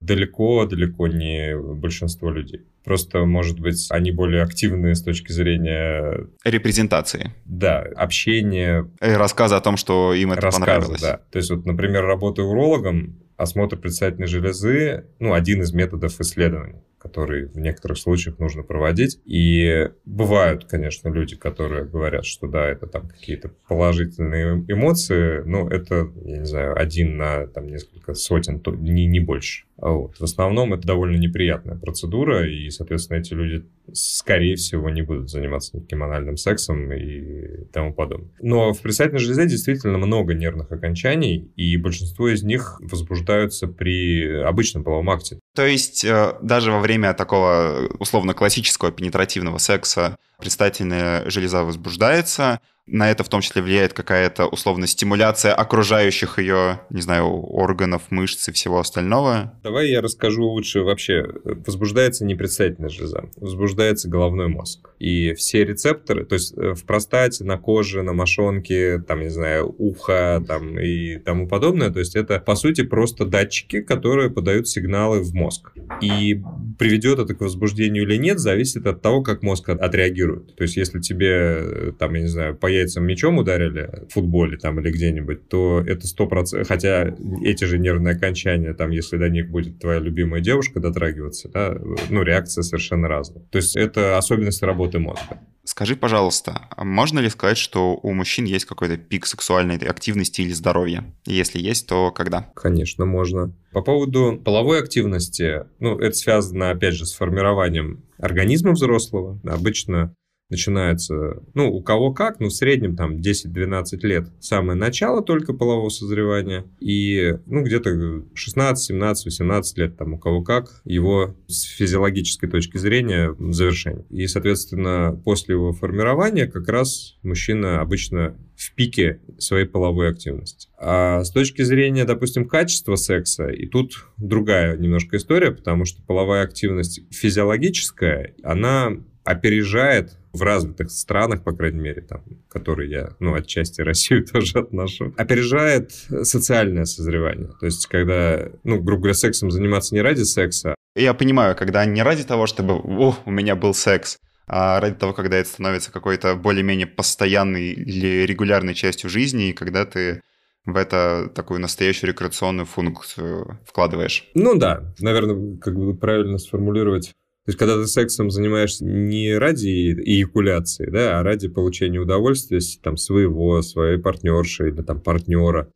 далеко-далеко 0.00 1.06
не 1.08 1.56
большинство 1.56 2.30
людей. 2.30 2.62
Просто, 2.84 3.24
может 3.24 3.60
быть, 3.60 3.86
они 3.90 4.10
более 4.10 4.42
активные 4.42 4.94
с 4.96 5.02
точки 5.02 5.30
зрения... 5.30 6.26
Репрезентации. 6.44 7.32
Да, 7.44 7.80
общения. 7.94 8.90
И 9.00 9.10
рассказа 9.10 9.56
о 9.56 9.60
том, 9.60 9.76
что 9.76 10.12
им 10.12 10.32
это 10.32 10.42
рассказы, 10.42 10.66
понравилось. 10.66 11.00
да. 11.00 11.20
То 11.30 11.38
есть, 11.38 11.50
вот, 11.50 11.64
например, 11.64 12.04
работая 12.04 12.44
урологом, 12.44 13.20
осмотр 13.36 13.76
предстательной 13.76 14.26
железы, 14.26 15.06
ну, 15.20 15.32
один 15.32 15.62
из 15.62 15.72
методов 15.72 16.20
исследования 16.20 16.82
который 17.02 17.46
в 17.46 17.58
некоторых 17.58 17.98
случаях 17.98 18.38
нужно 18.38 18.62
проводить. 18.62 19.20
И 19.24 19.90
бывают, 20.04 20.66
конечно, 20.66 21.08
люди, 21.08 21.34
которые 21.34 21.84
говорят, 21.84 22.24
что 22.24 22.46
да, 22.46 22.68
это 22.68 22.86
там 22.86 23.08
какие-то 23.08 23.50
положительные 23.66 24.64
эмоции, 24.68 25.42
но 25.44 25.68
это, 25.68 26.12
я 26.24 26.38
не 26.38 26.46
знаю, 26.46 26.78
один 26.78 27.16
на 27.16 27.48
там 27.48 27.66
несколько 27.66 28.14
сотен, 28.14 28.60
то 28.60 28.70
не, 28.70 29.06
не 29.06 29.18
больше. 29.18 29.64
А 29.80 29.90
вот. 29.90 30.16
В 30.18 30.22
основном 30.22 30.74
это 30.74 30.86
довольно 30.86 31.16
неприятная 31.16 31.76
процедура, 31.76 32.48
и, 32.48 32.70
соответственно, 32.70 33.18
эти 33.18 33.34
люди, 33.34 33.64
скорее 33.92 34.56
всего, 34.56 34.90
не 34.90 35.02
будут 35.02 35.30
заниматься 35.30 35.76
никаким 35.76 36.02
анальным 36.02 36.36
сексом 36.36 36.92
и 36.92 37.64
тому 37.72 37.92
подобное. 37.92 38.30
Но 38.40 38.72
в 38.72 38.80
предстательной 38.80 39.20
железе 39.20 39.46
действительно 39.46 39.98
много 39.98 40.34
нервных 40.34 40.70
окончаний, 40.70 41.50
и 41.56 41.76
большинство 41.76 42.28
из 42.28 42.42
них 42.42 42.80
возбуждаются 42.80 43.66
при 43.66 44.42
обычном 44.42 44.84
половом 44.84 45.10
акте. 45.10 45.38
То 45.54 45.66
есть 45.66 46.04
э, 46.04 46.34
даже 46.42 46.70
во 46.70 46.80
время 46.80 47.14
такого 47.14 47.88
условно 47.98 48.34
классического 48.34 48.92
пенетративного 48.92 49.58
секса 49.58 50.16
предстательная 50.38 51.28
железа 51.30 51.64
возбуждается, 51.64 52.60
на 52.86 53.10
это 53.10 53.22
в 53.24 53.28
том 53.28 53.40
числе 53.40 53.62
влияет 53.62 53.92
какая-то 53.92 54.46
условно 54.46 54.86
стимуляция 54.86 55.54
окружающих 55.54 56.38
ее, 56.38 56.80
не 56.90 57.00
знаю, 57.00 57.26
органов, 57.26 58.02
мышц 58.10 58.48
и 58.48 58.52
всего 58.52 58.80
остального. 58.80 59.58
Давай 59.62 59.88
я 59.88 60.00
расскажу 60.00 60.44
лучше 60.44 60.82
вообще. 60.82 61.26
Возбуждается 61.44 62.24
не 62.24 62.34
предстательная 62.34 62.90
железа, 62.90 63.30
возбуждается 63.36 64.08
головной 64.08 64.48
мозг. 64.48 64.90
И 65.02 65.34
все 65.34 65.64
рецепторы, 65.64 66.24
то 66.24 66.34
есть 66.34 66.56
э, 66.56 66.74
в 66.74 66.84
простате, 66.84 67.42
на 67.42 67.58
коже, 67.58 68.02
на 68.02 68.12
мошонке, 68.12 69.00
там, 69.00 69.22
не 69.22 69.30
знаю, 69.30 69.74
ухо 69.76 70.40
там, 70.46 70.78
и 70.78 71.16
тому 71.16 71.48
подобное, 71.48 71.90
то 71.90 71.98
есть 71.98 72.14
это, 72.14 72.38
по 72.38 72.54
сути, 72.54 72.84
просто 72.84 73.24
датчики, 73.24 73.80
которые 73.80 74.30
подают 74.30 74.68
сигналы 74.68 75.20
в 75.20 75.34
мозг. 75.34 75.72
И 76.00 76.40
приведет 76.78 77.18
это 77.18 77.34
к 77.34 77.40
возбуждению 77.40 78.04
или 78.04 78.16
нет, 78.16 78.38
зависит 78.38 78.86
от 78.86 79.02
того, 79.02 79.22
как 79.22 79.42
мозг 79.42 79.70
отреагирует. 79.70 80.54
То 80.54 80.62
есть 80.62 80.76
если 80.76 81.00
тебе, 81.00 81.30
э, 81.30 81.92
там, 81.98 82.14
я 82.14 82.20
не 82.20 82.28
знаю, 82.28 82.56
по 82.56 82.68
яйцам 82.68 83.04
мячом 83.04 83.38
ударили 83.38 84.06
в 84.08 84.12
футболе 84.12 84.56
там 84.56 84.78
или 84.78 84.92
где-нибудь, 84.92 85.48
то 85.48 85.82
это 85.84 86.06
сто 86.06 86.28
процентов, 86.28 86.68
хотя 86.68 87.12
эти 87.42 87.64
же 87.64 87.80
нервные 87.80 88.14
окончания, 88.14 88.72
там, 88.72 88.90
если 88.90 89.16
до 89.16 89.28
них 89.28 89.50
будет 89.50 89.80
твоя 89.80 89.98
любимая 89.98 90.40
девушка 90.40 90.78
дотрагиваться, 90.78 91.48
да, 91.48 91.76
ну, 92.08 92.22
реакция 92.22 92.62
совершенно 92.62 93.08
разная. 93.08 93.42
То 93.50 93.56
есть 93.56 93.74
это 93.74 94.16
особенность 94.16 94.62
работы 94.62 94.91
мозга. 94.98 95.40
Скажи, 95.64 95.94
пожалуйста, 95.94 96.66
а 96.70 96.84
можно 96.84 97.20
ли 97.20 97.30
сказать, 97.30 97.56
что 97.56 97.94
у 98.02 98.12
мужчин 98.12 98.46
есть 98.46 98.64
какой-то 98.64 98.96
пик 98.96 99.26
сексуальной 99.26 99.76
активности 99.76 100.40
или 100.40 100.50
здоровья? 100.50 101.04
Если 101.24 101.60
есть, 101.60 101.86
то 101.86 102.10
когда? 102.10 102.50
Конечно, 102.56 103.04
можно. 103.04 103.54
По 103.70 103.80
поводу 103.80 104.40
половой 104.44 104.80
активности, 104.80 105.64
ну, 105.78 105.98
это 105.98 106.16
связано, 106.16 106.70
опять 106.70 106.94
же, 106.94 107.06
с 107.06 107.12
формированием 107.12 108.02
организма 108.18 108.72
взрослого. 108.72 109.38
Обычно 109.44 110.14
начинается, 110.52 111.42
ну, 111.54 111.72
у 111.72 111.82
кого 111.82 112.12
как, 112.12 112.38
но 112.38 112.48
в 112.48 112.52
среднем 112.52 112.94
там 112.94 113.16
10-12 113.16 113.98
лет 114.02 114.28
самое 114.38 114.78
начало 114.78 115.22
только 115.22 115.54
полового 115.54 115.88
созревания, 115.88 116.66
и, 116.78 117.38
ну, 117.46 117.62
где-то 117.62 118.24
16, 118.34 118.84
17, 118.84 119.24
18 119.24 119.78
лет 119.78 119.96
там 119.96 120.12
у 120.12 120.18
кого 120.18 120.42
как, 120.42 120.82
его 120.84 121.34
с 121.48 121.62
физиологической 121.62 122.50
точки 122.50 122.76
зрения 122.76 123.34
завершение. 123.38 124.04
И, 124.10 124.26
соответственно, 124.26 125.18
после 125.24 125.54
его 125.54 125.72
формирования 125.72 126.46
как 126.46 126.68
раз 126.68 127.16
мужчина 127.22 127.80
обычно 127.80 128.36
в 128.54 128.74
пике 128.74 129.20
своей 129.38 129.66
половой 129.66 130.10
активности. 130.10 130.68
А 130.78 131.24
с 131.24 131.30
точки 131.30 131.62
зрения, 131.62 132.04
допустим, 132.04 132.46
качества 132.46 132.96
секса, 132.96 133.48
и 133.48 133.66
тут 133.66 134.06
другая 134.18 134.76
немножко 134.76 135.16
история, 135.16 135.50
потому 135.50 135.86
что 135.86 136.02
половая 136.02 136.44
активность 136.44 137.00
физиологическая, 137.10 138.34
она 138.42 138.98
опережает 139.24 140.18
в 140.32 140.42
развитых 140.42 140.90
странах, 140.90 141.42
по 141.42 141.52
крайней 141.52 141.80
мере, 141.80 142.02
там, 142.02 142.22
которые 142.48 142.90
я, 142.90 143.10
ну, 143.20 143.34
отчасти 143.34 143.80
Россию 143.80 144.24
тоже 144.32 144.60
отношу, 144.60 145.12
опережает 145.16 145.92
социальное 146.22 146.84
созревание. 146.84 147.50
То 147.60 147.66
есть, 147.66 147.86
когда, 147.86 148.48
ну, 148.64 148.80
грубо 148.80 149.02
говоря, 149.02 149.14
сексом 149.14 149.50
заниматься 149.50 149.94
не 149.94 150.00
ради 150.00 150.22
секса. 150.22 150.74
Я 150.94 151.14
понимаю, 151.14 151.56
когда 151.56 151.84
не 151.84 152.02
ради 152.02 152.24
того, 152.24 152.46
чтобы, 152.46 152.74
о, 152.74 153.16
у 153.24 153.30
меня 153.30 153.56
был 153.56 153.74
секс, 153.74 154.18
а 154.46 154.80
ради 154.80 154.96
того, 154.96 155.12
когда 155.12 155.36
это 155.36 155.48
становится 155.48 155.92
какой-то 155.92 156.34
более-менее 156.34 156.86
постоянной 156.86 157.72
или 157.72 158.26
регулярной 158.26 158.74
частью 158.74 159.08
жизни, 159.08 159.48
и 159.48 159.52
когда 159.52 159.86
ты 159.86 160.20
в 160.64 160.76
это 160.76 161.30
такую 161.34 161.60
настоящую 161.60 162.10
рекреационную 162.10 162.66
функцию 162.66 163.58
вкладываешь. 163.66 164.28
Ну 164.34 164.56
да, 164.56 164.92
наверное, 165.00 165.56
как 165.58 165.74
бы 165.74 165.96
правильно 165.96 166.38
сформулировать. 166.38 167.12
То 167.44 167.50
есть, 167.50 167.58
когда 167.58 167.76
ты 167.76 167.88
сексом 167.88 168.30
занимаешься 168.30 168.84
не 168.84 169.36
ради 169.36 169.66
эякуляции, 169.94 170.88
да, 170.88 171.18
а 171.18 171.22
ради 171.24 171.48
получения 171.48 171.98
удовольствия 171.98 172.60
там, 172.80 172.96
своего, 172.96 173.62
своей 173.62 173.98
партнерши 173.98 174.68
или 174.68 174.80
там 174.82 175.00
партнера, 175.00 175.72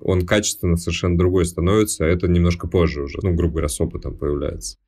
он 0.00 0.26
качественно 0.26 0.76
совершенно 0.76 1.18
другой 1.18 1.44
становится, 1.44 2.04
а 2.04 2.08
это 2.08 2.26
немножко 2.26 2.66
позже 2.68 3.02
уже, 3.02 3.18
ну, 3.22 3.34
грубо 3.34 3.52
говоря, 3.52 3.68
с 3.68 3.78
опытом 3.82 4.16
появляется. 4.16 4.78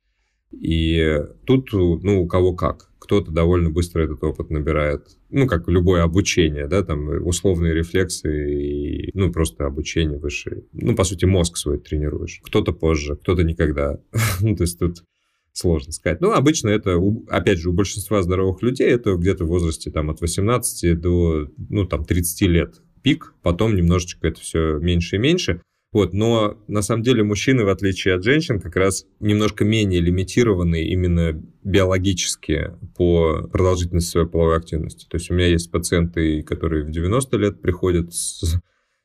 И 0.51 1.19
тут, 1.45 1.69
ну, 1.71 2.23
у 2.23 2.27
кого 2.27 2.53
как. 2.55 2.89
Кто-то 2.99 3.31
довольно 3.31 3.69
быстро 3.69 4.01
этот 4.01 4.23
опыт 4.23 4.49
набирает. 4.49 5.05
Ну, 5.29 5.45
как 5.45 5.67
любое 5.67 6.03
обучение, 6.03 6.67
да, 6.67 6.83
там 6.83 7.09
условные 7.27 7.73
рефлексы 7.73 8.55
и, 8.55 9.11
ну, 9.13 9.31
просто 9.31 9.65
обучение 9.65 10.17
высшее. 10.17 10.63
Ну, 10.71 10.95
по 10.95 11.03
сути, 11.03 11.25
мозг 11.25 11.57
свой 11.57 11.79
тренируешь. 11.79 12.39
Кто-то 12.43 12.71
позже, 12.71 13.17
кто-то 13.17 13.43
никогда. 13.43 13.99
ну, 14.41 14.55
то 14.55 14.63
есть 14.63 14.79
тут 14.79 15.03
сложно 15.53 15.93
сказать. 15.93 16.19
Ну, 16.19 16.31
обычно 16.31 16.69
это, 16.69 16.99
опять 17.29 17.59
же, 17.59 17.69
у 17.69 17.73
большинства 17.73 18.21
здоровых 18.21 18.61
людей 18.61 18.89
это 18.89 19.15
где-то 19.15 19.45
в 19.45 19.49
возрасте 19.49 19.91
там 19.91 20.09
от 20.09 20.19
18 20.19 20.99
до, 20.99 21.47
ну, 21.69 21.85
там, 21.85 22.03
30 22.03 22.41
лет 22.49 22.81
пик, 23.03 23.33
потом 23.41 23.75
немножечко 23.75 24.27
это 24.27 24.41
все 24.41 24.77
меньше 24.79 25.17
и 25.17 25.19
меньше. 25.19 25.61
Вот, 25.91 26.11
но 26.11 26.57
на 26.67 26.81
самом 26.81 27.03
деле 27.03 27.23
мужчины, 27.23 27.65
в 27.65 27.69
отличие 27.69 28.15
от 28.15 28.23
женщин, 28.23 28.59
как 28.59 28.75
раз 28.75 29.05
немножко 29.19 29.63
менее 29.63 30.01
лимитированы 30.01 30.85
именно 30.87 31.39
биологически 31.63 32.71
по 32.97 33.43
продолжительности 33.43 34.09
своей 34.09 34.27
половой 34.27 34.57
активности. 34.57 35.05
То 35.07 35.17
есть 35.17 35.29
у 35.29 35.35
меня 35.35 35.45
есть 35.45 35.69
пациенты, 35.69 36.41
которые 36.41 36.83
в 36.83 36.89
90 36.89 37.37
лет 37.37 37.61
приходят 37.61 38.11
с, 38.11 38.59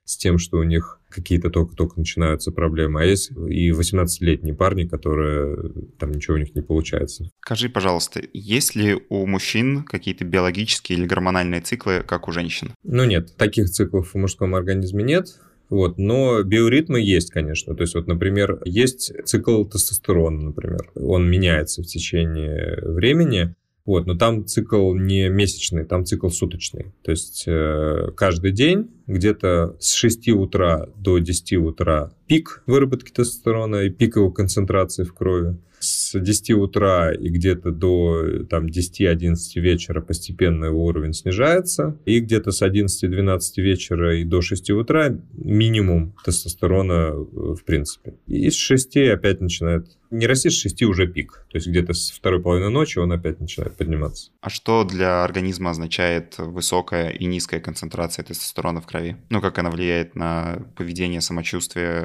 с 0.05 0.17
тем, 0.17 0.39
что 0.39 0.57
у 0.57 0.63
них 0.63 0.98
какие-то 1.09 1.51
только-только 1.51 1.99
начинаются 1.99 2.53
проблемы, 2.53 3.03
а 3.03 3.05
есть 3.05 3.31
и 3.31 3.71
18-летние 3.71 4.55
парни, 4.55 4.85
которые 4.87 5.73
там 5.99 6.13
ничего 6.13 6.37
у 6.37 6.39
них 6.39 6.55
не 6.55 6.63
получается. 6.63 7.31
Скажи, 7.41 7.69
пожалуйста, 7.69 8.21
есть 8.33 8.75
ли 8.75 8.97
у 9.09 9.27
мужчин 9.27 9.85
какие-то 9.85 10.25
биологические 10.25 10.99
или 10.99 11.07
гормональные 11.07 11.61
циклы, 11.63 12.03
как 12.07 12.29
у 12.29 12.33
женщин? 12.33 12.75
Ну 12.85 13.05
нет, 13.05 13.37
таких 13.37 13.71
циклов 13.71 14.13
в 14.13 14.19
мужском 14.19 14.55
организме 14.55 15.03
нет. 15.03 15.39
Вот, 15.71 15.99
но 15.99 16.43
биоритмы 16.43 17.01
есть, 17.01 17.31
конечно. 17.31 17.75
То 17.75 17.83
есть, 17.83 17.95
вот, 17.95 18.07
например, 18.07 18.61
есть 18.65 19.13
цикл 19.27 19.65
тестостерона, 19.65 20.41
например. 20.41 20.91
Он 20.95 21.29
меняется 21.29 21.83
в 21.83 21.87
течение 21.87 22.81
времени. 22.83 23.55
Вот, 23.89 24.05
но 24.05 24.15
там 24.15 24.45
цикл 24.45 24.93
не 24.93 25.31
месячный, 25.31 25.87
там 25.87 26.05
цикл 26.05 26.29
суточный. 26.29 26.93
То 27.03 27.11
есть 27.11 27.45
э, 27.47 28.11
каждый 28.15 28.53
день 28.53 28.91
где-то 29.07 29.79
с 29.81 29.95
6 29.95 30.29
утра 30.29 30.89
до 30.95 31.17
10 31.17 31.55
утра 31.55 32.13
пик 32.29 32.63
выработки 32.67 33.11
тестостерона 33.11 33.83
и 33.83 33.91
пик 33.91 34.17
его 34.17 34.31
концентрации 34.31 35.05
в 35.05 35.15
крови 35.15 35.57
с 35.81 36.19
10 36.19 36.51
утра 36.53 37.13
и 37.13 37.29
где-то 37.29 37.71
до 37.71 38.45
там, 38.49 38.67
10-11 38.67 39.37
вечера 39.57 40.01
постепенно 40.01 40.67
его 40.67 40.85
уровень 40.85 41.15
снижается, 41.15 41.97
и 42.05 42.21
где-то 42.21 42.51
с 42.51 42.63
11-12 42.63 43.41
вечера 43.59 44.17
и 44.17 44.25
до 44.25 44.41
6 44.41 44.71
утра 44.71 45.17
минимум 45.33 46.15
тестостерона 46.25 47.13
э, 47.13 47.55
в 47.55 47.65
принципе. 47.65 48.15
И 48.27 48.51
с 48.51 48.55
6 48.55 48.97
опять 48.97 49.41
начинает 49.41 49.87
не 50.11 50.27
расти, 50.27 50.49
с 50.49 50.55
6 50.55 50.83
уже 50.85 51.07
пик. 51.07 51.45
То 51.51 51.59
есть 51.59 51.67
где-то 51.67 51.93
с 51.93 52.11
второй 52.11 52.41
половины 52.41 52.71
ночи 52.71 52.99
он 52.99 53.13
опять 53.13 53.41
начинает 53.41 53.77
подниматься. 53.77 54.31
А 54.41 54.49
что 54.49 54.85
для 54.85 55.23
организма 55.23 55.71
означает 55.71 56.39
высокая 56.39 57.11
и 57.11 57.27
низкая 57.27 57.61
концентрация 57.61 58.25
тестостерона 58.25 58.81
в 58.81 58.87
крови? 58.87 59.17
Ну, 59.29 59.41
как 59.41 59.59
она 59.59 59.71
влияет 59.71 60.15
на 60.15 60.67
поведение, 60.77 61.21
самочувствие, 61.21 62.01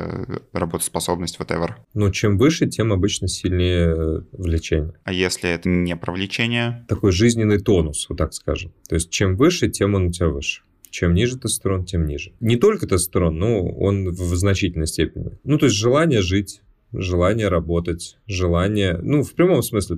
работоспособность, 0.51 1.39
whatever? 1.39 1.71
Ну, 1.93 2.11
чем 2.11 2.37
выше, 2.37 2.67
тем 2.67 2.91
обычно 2.93 3.27
сильнее 3.27 3.93
э, 3.95 4.21
влечение. 4.31 4.93
А 5.03 5.13
если 5.13 5.49
это 5.49 5.69
не 5.69 5.95
про 5.95 6.11
влечение? 6.11 6.85
Такой 6.87 7.11
жизненный 7.11 7.59
тонус, 7.59 8.07
вот 8.09 8.17
так 8.17 8.33
скажем. 8.33 8.73
То 8.87 8.95
есть 8.95 9.09
чем 9.09 9.35
выше, 9.35 9.69
тем 9.69 9.95
он 9.95 10.07
у 10.07 10.11
тебя 10.11 10.27
выше. 10.29 10.61
Чем 10.89 11.13
ниже 11.13 11.37
тестостерон, 11.39 11.85
тем 11.85 12.05
ниже. 12.05 12.33
Не 12.39 12.55
только 12.55 12.85
тестостерон, 12.85 13.37
но 13.37 13.67
он 13.67 14.09
в 14.09 14.35
значительной 14.35 14.87
степени. 14.87 15.31
Ну, 15.43 15.57
то 15.57 15.65
есть 15.65 15.75
желание 15.75 16.21
жить, 16.21 16.61
желание 16.93 17.47
работать, 17.47 18.17
желание, 18.27 18.99
ну, 19.01 19.23
в 19.23 19.33
прямом 19.33 19.63
смысле. 19.63 19.97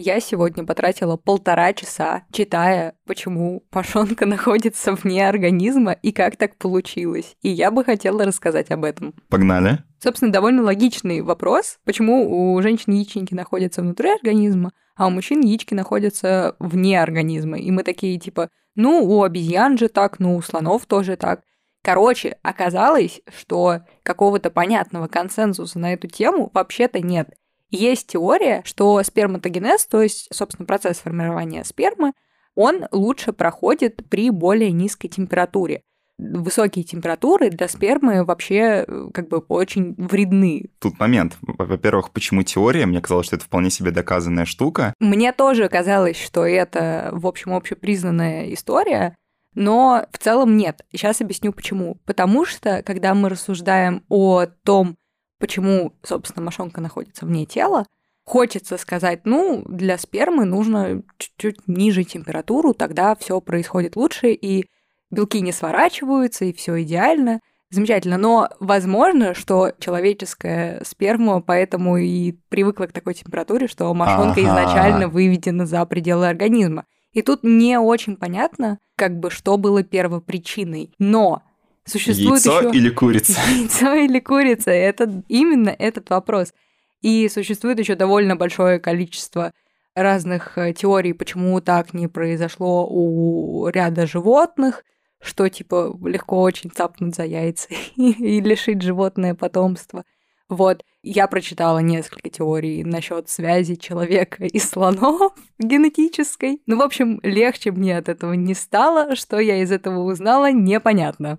Я 0.00 0.20
сегодня 0.20 0.64
потратила 0.64 1.16
полтора 1.16 1.72
часа, 1.72 2.22
читая, 2.30 2.94
почему 3.04 3.64
пашонка 3.68 4.26
находится 4.26 4.92
вне 4.92 5.28
организма 5.28 5.90
и 5.90 6.12
как 6.12 6.36
так 6.36 6.54
получилось. 6.56 7.34
И 7.42 7.48
я 7.48 7.72
бы 7.72 7.82
хотела 7.82 8.24
рассказать 8.24 8.70
об 8.70 8.84
этом. 8.84 9.12
Погнали. 9.28 9.80
Собственно, 10.00 10.30
довольно 10.30 10.62
логичный 10.62 11.20
вопрос, 11.20 11.80
почему 11.84 12.54
у 12.54 12.62
женщин 12.62 12.92
яичники 12.92 13.34
находятся 13.34 13.82
внутри 13.82 14.10
организма, 14.10 14.70
а 14.94 15.08
у 15.08 15.10
мужчин 15.10 15.40
яички 15.40 15.74
находятся 15.74 16.54
вне 16.60 17.02
организма. 17.02 17.58
И 17.58 17.68
мы 17.72 17.82
такие 17.82 18.20
типа, 18.20 18.50
ну, 18.76 19.04
у 19.04 19.24
обезьян 19.24 19.78
же 19.78 19.88
так, 19.88 20.20
ну, 20.20 20.36
у 20.36 20.42
слонов 20.42 20.86
тоже 20.86 21.16
так. 21.16 21.40
Короче, 21.82 22.38
оказалось, 22.42 23.20
что 23.36 23.80
какого-то 24.04 24.50
понятного 24.50 25.08
консенсуса 25.08 25.80
на 25.80 25.92
эту 25.92 26.06
тему 26.06 26.52
вообще-то 26.54 27.00
нет. 27.00 27.30
Есть 27.70 28.08
теория, 28.08 28.62
что 28.64 29.02
сперматогенез, 29.02 29.86
то 29.86 30.02
есть, 30.02 30.28
собственно, 30.32 30.66
процесс 30.66 30.98
формирования 30.98 31.64
спермы, 31.64 32.12
он 32.54 32.86
лучше 32.90 33.32
проходит 33.32 34.08
при 34.08 34.30
более 34.30 34.72
низкой 34.72 35.08
температуре. 35.08 35.82
Высокие 36.18 36.84
температуры 36.84 37.50
для 37.50 37.68
спермы 37.68 38.24
вообще 38.24 38.84
э, 38.84 39.10
как 39.14 39.28
бы 39.28 39.38
очень 39.38 39.94
вредны. 39.96 40.64
Тут 40.80 40.98
момент. 40.98 41.36
Во-первых, 41.42 42.10
почему 42.10 42.42
теория? 42.42 42.86
Мне 42.86 43.00
казалось, 43.00 43.26
что 43.26 43.36
это 43.36 43.44
вполне 43.44 43.70
себе 43.70 43.92
доказанная 43.92 44.44
штука. 44.44 44.94
Мне 44.98 45.32
тоже 45.32 45.68
казалось, 45.68 46.20
что 46.20 46.44
это, 46.44 47.10
в 47.12 47.24
общем, 47.24 47.52
общепризнанная 47.52 48.52
история, 48.52 49.14
но 49.54 50.06
в 50.10 50.18
целом 50.18 50.56
нет. 50.56 50.84
Сейчас 50.90 51.20
объясню 51.20 51.52
почему. 51.52 51.98
Потому 52.04 52.44
что, 52.44 52.82
когда 52.82 53.14
мы 53.14 53.28
рассуждаем 53.28 54.02
о 54.08 54.46
том, 54.46 54.96
почему, 55.38 55.92
собственно, 56.02 56.44
мошонка 56.44 56.80
находится 56.80 57.26
вне 57.26 57.46
тела, 57.46 57.86
хочется 58.24 58.76
сказать, 58.76 59.20
ну, 59.24 59.64
для 59.66 59.96
спермы 59.96 60.44
нужно 60.44 61.02
чуть-чуть 61.16 61.66
ниже 61.66 62.04
температуру, 62.04 62.74
тогда 62.74 63.14
все 63.16 63.40
происходит 63.40 63.96
лучше, 63.96 64.32
и 64.32 64.66
белки 65.10 65.40
не 65.40 65.52
сворачиваются, 65.52 66.44
и 66.44 66.52
все 66.52 66.82
идеально. 66.82 67.40
Замечательно, 67.70 68.16
но 68.16 68.48
возможно, 68.60 69.34
что 69.34 69.72
человеческая 69.78 70.82
сперма 70.84 71.42
поэтому 71.42 71.98
и 71.98 72.32
привыкла 72.48 72.86
к 72.86 72.92
такой 72.92 73.14
температуре, 73.14 73.66
что 73.66 73.92
мошонка 73.92 74.40
ага. 74.40 74.42
изначально 74.42 75.08
выведена 75.08 75.66
за 75.66 75.84
пределы 75.84 76.28
организма. 76.28 76.84
И 77.12 77.22
тут 77.22 77.42
не 77.42 77.78
очень 77.78 78.16
понятно, 78.16 78.78
как 78.96 79.18
бы, 79.18 79.30
что 79.30 79.56
было 79.58 79.82
первопричиной. 79.82 80.94
Но 80.98 81.42
Существует 81.88 82.44
Яйцо 82.44 82.68
еще... 82.68 82.78
или 82.78 82.90
курица? 82.90 83.40
Яйцо 83.50 83.94
или 83.94 84.20
курица? 84.20 84.70
Это 84.70 85.22
именно 85.28 85.70
этот 85.70 86.10
вопрос. 86.10 86.52
И 87.00 87.28
существует 87.28 87.78
еще 87.78 87.94
довольно 87.94 88.36
большое 88.36 88.78
количество 88.78 89.52
разных 89.94 90.58
э, 90.58 90.72
теорий, 90.72 91.12
почему 91.12 91.60
так 91.60 91.94
не 91.94 92.08
произошло 92.08 92.86
у 92.88 93.68
ряда 93.68 94.06
животных, 94.06 94.84
что 95.20 95.48
типа 95.48 95.96
легко 96.04 96.42
очень 96.42 96.70
цапнуть 96.70 97.16
за 97.16 97.24
яйца 97.24 97.68
и 97.96 98.40
лишить 98.40 98.82
животное 98.82 99.34
потомства. 99.34 100.04
Вот, 100.48 100.82
я 101.02 101.26
прочитала 101.26 101.80
несколько 101.80 102.30
теорий 102.30 102.82
насчет 102.82 103.28
связи 103.28 103.74
человека 103.74 104.46
и 104.46 104.58
слонов 104.58 105.34
генетической. 105.58 106.62
Ну, 106.64 106.78
в 106.78 106.82
общем, 106.82 107.20
легче 107.22 107.70
мне 107.70 107.98
от 107.98 108.08
этого 108.08 108.32
не 108.32 108.54
стало. 108.54 109.14
Что 109.14 109.38
я 109.38 109.62
из 109.62 109.70
этого 109.70 110.04
узнала, 110.04 110.50
непонятно. 110.50 111.38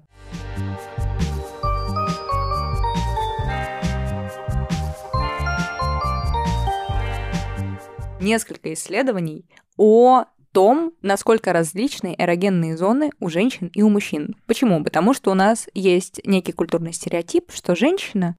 Несколько 8.22 8.74
исследований 8.74 9.50
о 9.76 10.26
том, 10.52 10.94
насколько 11.02 11.52
различны 11.52 12.14
эрогенные 12.16 12.78
зоны 12.78 13.10
у 13.20 13.30
женщин 13.30 13.72
и 13.74 13.82
у 13.82 13.90
мужчин. 13.90 14.36
Почему? 14.46 14.84
Потому 14.84 15.16
что 15.16 15.32
у 15.32 15.34
нас 15.34 15.68
есть 15.74 16.22
некий 16.26 16.52
культурный 16.52 16.94
стереотип, 16.94 17.52
что 17.52 17.76
женщина, 17.76 18.36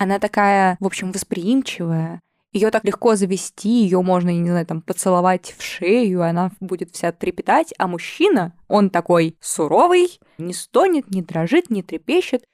она 0.00 0.18
такая, 0.18 0.78
в 0.80 0.86
общем, 0.86 1.12
восприимчивая, 1.12 2.22
ее 2.52 2.70
так 2.70 2.84
легко 2.84 3.16
завести, 3.16 3.68
ее 3.68 4.00
можно, 4.00 4.30
не 4.30 4.48
знаю, 4.48 4.64
там, 4.64 4.80
поцеловать 4.80 5.54
в 5.58 5.62
шею, 5.62 6.22
она 6.22 6.52
будет 6.58 6.90
вся 6.90 7.12
трепетать, 7.12 7.74
а 7.76 7.86
мужчина, 7.86 8.54
он 8.66 8.88
такой 8.88 9.36
суровый, 9.42 10.18
не 10.38 10.54
стонет, 10.54 11.10
не 11.10 11.20
дрожит, 11.20 11.68
не 11.68 11.82
трепещет, 11.82 12.44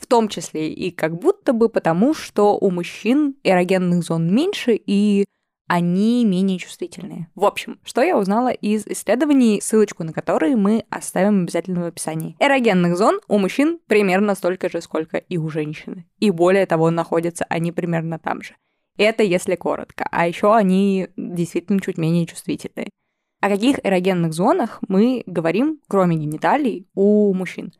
в 0.00 0.06
том 0.06 0.28
числе 0.28 0.72
и 0.72 0.90
как 0.90 1.18
будто 1.18 1.52
бы 1.52 1.68
потому, 1.68 2.14
что 2.14 2.56
у 2.56 2.70
мужчин 2.70 3.36
эрогенных 3.44 4.02
зон 4.02 4.34
меньше, 4.34 4.74
и 4.74 5.26
они 5.66 6.24
менее 6.24 6.58
чувствительные. 6.58 7.28
В 7.34 7.44
общем, 7.44 7.78
что 7.84 8.02
я 8.02 8.18
узнала 8.18 8.50
из 8.50 8.86
исследований, 8.86 9.60
ссылочку 9.62 10.04
на 10.04 10.12
которые 10.12 10.56
мы 10.56 10.84
оставим 10.90 11.42
обязательно 11.42 11.82
в 11.82 11.86
описании. 11.86 12.36
Эрогенных 12.38 12.96
зон 12.96 13.20
у 13.28 13.38
мужчин 13.38 13.78
примерно 13.86 14.34
столько 14.34 14.68
же, 14.68 14.80
сколько 14.80 15.16
и 15.16 15.38
у 15.38 15.48
женщины. 15.48 16.06
И 16.18 16.30
более 16.30 16.66
того, 16.66 16.90
находятся 16.90 17.46
они 17.48 17.72
примерно 17.72 18.18
там 18.18 18.42
же. 18.42 18.56
Это 18.96 19.22
если 19.22 19.56
коротко. 19.56 20.06
А 20.10 20.26
еще 20.28 20.54
они 20.54 21.08
действительно 21.16 21.80
чуть 21.80 21.98
менее 21.98 22.26
чувствительные. 22.26 22.90
О 23.40 23.48
каких 23.48 23.78
эрогенных 23.84 24.32
зонах 24.32 24.80
мы 24.88 25.22
говорим, 25.26 25.80
кроме 25.88 26.16
гениталий, 26.16 26.88
у 26.94 27.32
мужчин? 27.34 27.72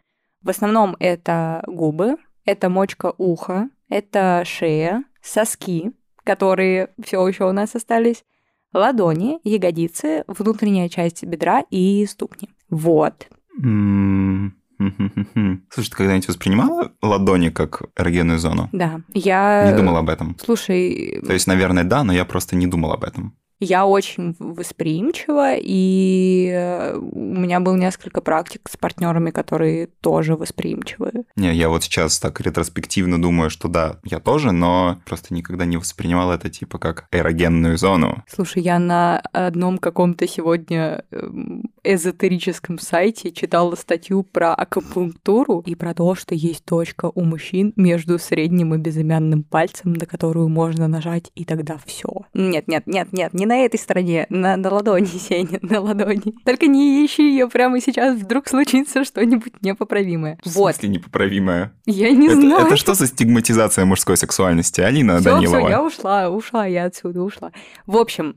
В 0.42 0.50
основном 0.50 0.96
это 0.98 1.62
губы, 1.66 2.16
это 2.44 2.68
мочка 2.68 3.14
уха, 3.16 3.70
это 3.88 4.42
шея, 4.44 5.04
соски, 5.22 5.92
которые 6.24 6.88
все 7.02 7.26
еще 7.26 7.48
у 7.48 7.52
нас 7.52 7.74
остались, 7.74 8.24
ладони, 8.72 9.38
ягодицы, 9.44 10.24
внутренняя 10.26 10.88
часть 10.88 11.22
бедра 11.24 11.62
и 11.70 12.04
ступни. 12.06 12.48
Вот. 12.68 13.28
Слушай, 14.78 15.90
ты 15.90 15.96
когда-нибудь 15.96 16.28
воспринимала 16.28 16.92
ладони 17.00 17.50
как 17.50 17.82
эрогенную 17.96 18.38
зону? 18.38 18.68
Да, 18.72 19.00
я... 19.14 19.70
Не 19.70 19.76
думала 19.76 20.00
об 20.00 20.08
этом. 20.08 20.37
Слушай... 20.42 21.20
То 21.24 21.32
есть, 21.32 21.46
наверное, 21.46 21.84
да, 21.84 22.02
но 22.02 22.12
я 22.12 22.24
просто 22.24 22.56
не 22.56 22.66
думал 22.66 22.92
об 22.92 23.04
этом. 23.04 23.37
Я 23.60 23.86
очень 23.86 24.34
восприимчива, 24.38 25.54
и 25.56 26.50
э, 26.52 26.96
у 26.96 27.18
меня 27.18 27.60
было 27.60 27.76
несколько 27.76 28.20
практик 28.20 28.68
с 28.68 28.76
партнерами, 28.76 29.30
которые 29.30 29.86
тоже 30.00 30.36
восприимчивы. 30.36 31.24
Не, 31.36 31.54
я 31.54 31.68
вот 31.68 31.84
сейчас 31.84 32.18
так 32.18 32.40
ретроспективно 32.40 33.20
думаю, 33.20 33.50
что 33.50 33.68
да, 33.68 33.98
я 34.04 34.18
тоже, 34.18 34.52
но 34.52 34.98
просто 35.06 35.32
никогда 35.34 35.64
не 35.64 35.76
воспринимал 35.76 36.32
это 36.32 36.50
типа 36.50 36.78
как 36.78 37.06
эрогенную 37.12 37.78
зону. 37.78 38.24
Слушай, 38.28 38.62
я 38.62 38.78
на 38.78 39.20
одном 39.32 39.78
каком-то 39.78 40.26
сегодня 40.26 41.04
эм, 41.10 41.70
эзотерическом 41.84 42.78
сайте 42.78 43.30
читала 43.30 43.74
статью 43.76 44.22
про 44.22 44.54
акупунктуру 44.54 45.60
и 45.60 45.74
про 45.74 45.94
то, 45.94 46.14
что 46.14 46.34
есть 46.34 46.64
точка 46.64 47.10
у 47.14 47.22
мужчин 47.22 47.72
между 47.76 48.18
средним 48.18 48.74
и 48.74 48.78
безымянным 48.78 49.44
пальцем, 49.44 49.92
на 49.92 50.06
которую 50.06 50.48
можно 50.48 50.88
нажать, 50.88 51.30
и 51.34 51.44
тогда 51.44 51.78
все. 51.84 52.08
Нет, 52.32 52.68
нет, 52.68 52.86
нет, 52.86 53.12
нет, 53.12 53.34
не 53.44 53.46
на 53.46 53.64
этой 53.64 53.78
стороне, 53.78 54.26
на, 54.30 54.57
на 54.57 54.72
ладони, 54.72 55.04
Сеня, 55.18 55.59
на 55.62 55.80
ладони. 55.80 56.35
Только 56.44 56.66
не 56.66 57.04
ищи 57.04 57.22
ее 57.22 57.48
прямо 57.48 57.80
сейчас, 57.80 58.16
вдруг 58.16 58.48
случится 58.48 59.04
что-нибудь 59.04 59.62
непоправимое. 59.62 60.38
В 60.44 60.52
вот. 60.54 60.74
смысле 60.74 60.88
непоправимое? 60.88 61.72
Я 61.87 62.11
не 62.11 62.26
это, 62.26 62.40
знаю. 62.40 62.66
Это 62.66 62.76
что 62.76 62.94
за 62.94 63.07
стигматизация 63.07 63.85
мужской 63.85 64.16
сексуальности, 64.16 64.80
Алина 64.80 65.18
всё, 65.20 65.35
Данилова? 65.35 65.61
Все, 65.61 65.68
я 65.68 65.83
ушла, 65.83 66.30
ушла 66.30 66.66
я 66.66 66.85
отсюда, 66.85 67.22
ушла. 67.22 67.52
В 67.87 67.96
общем, 67.96 68.37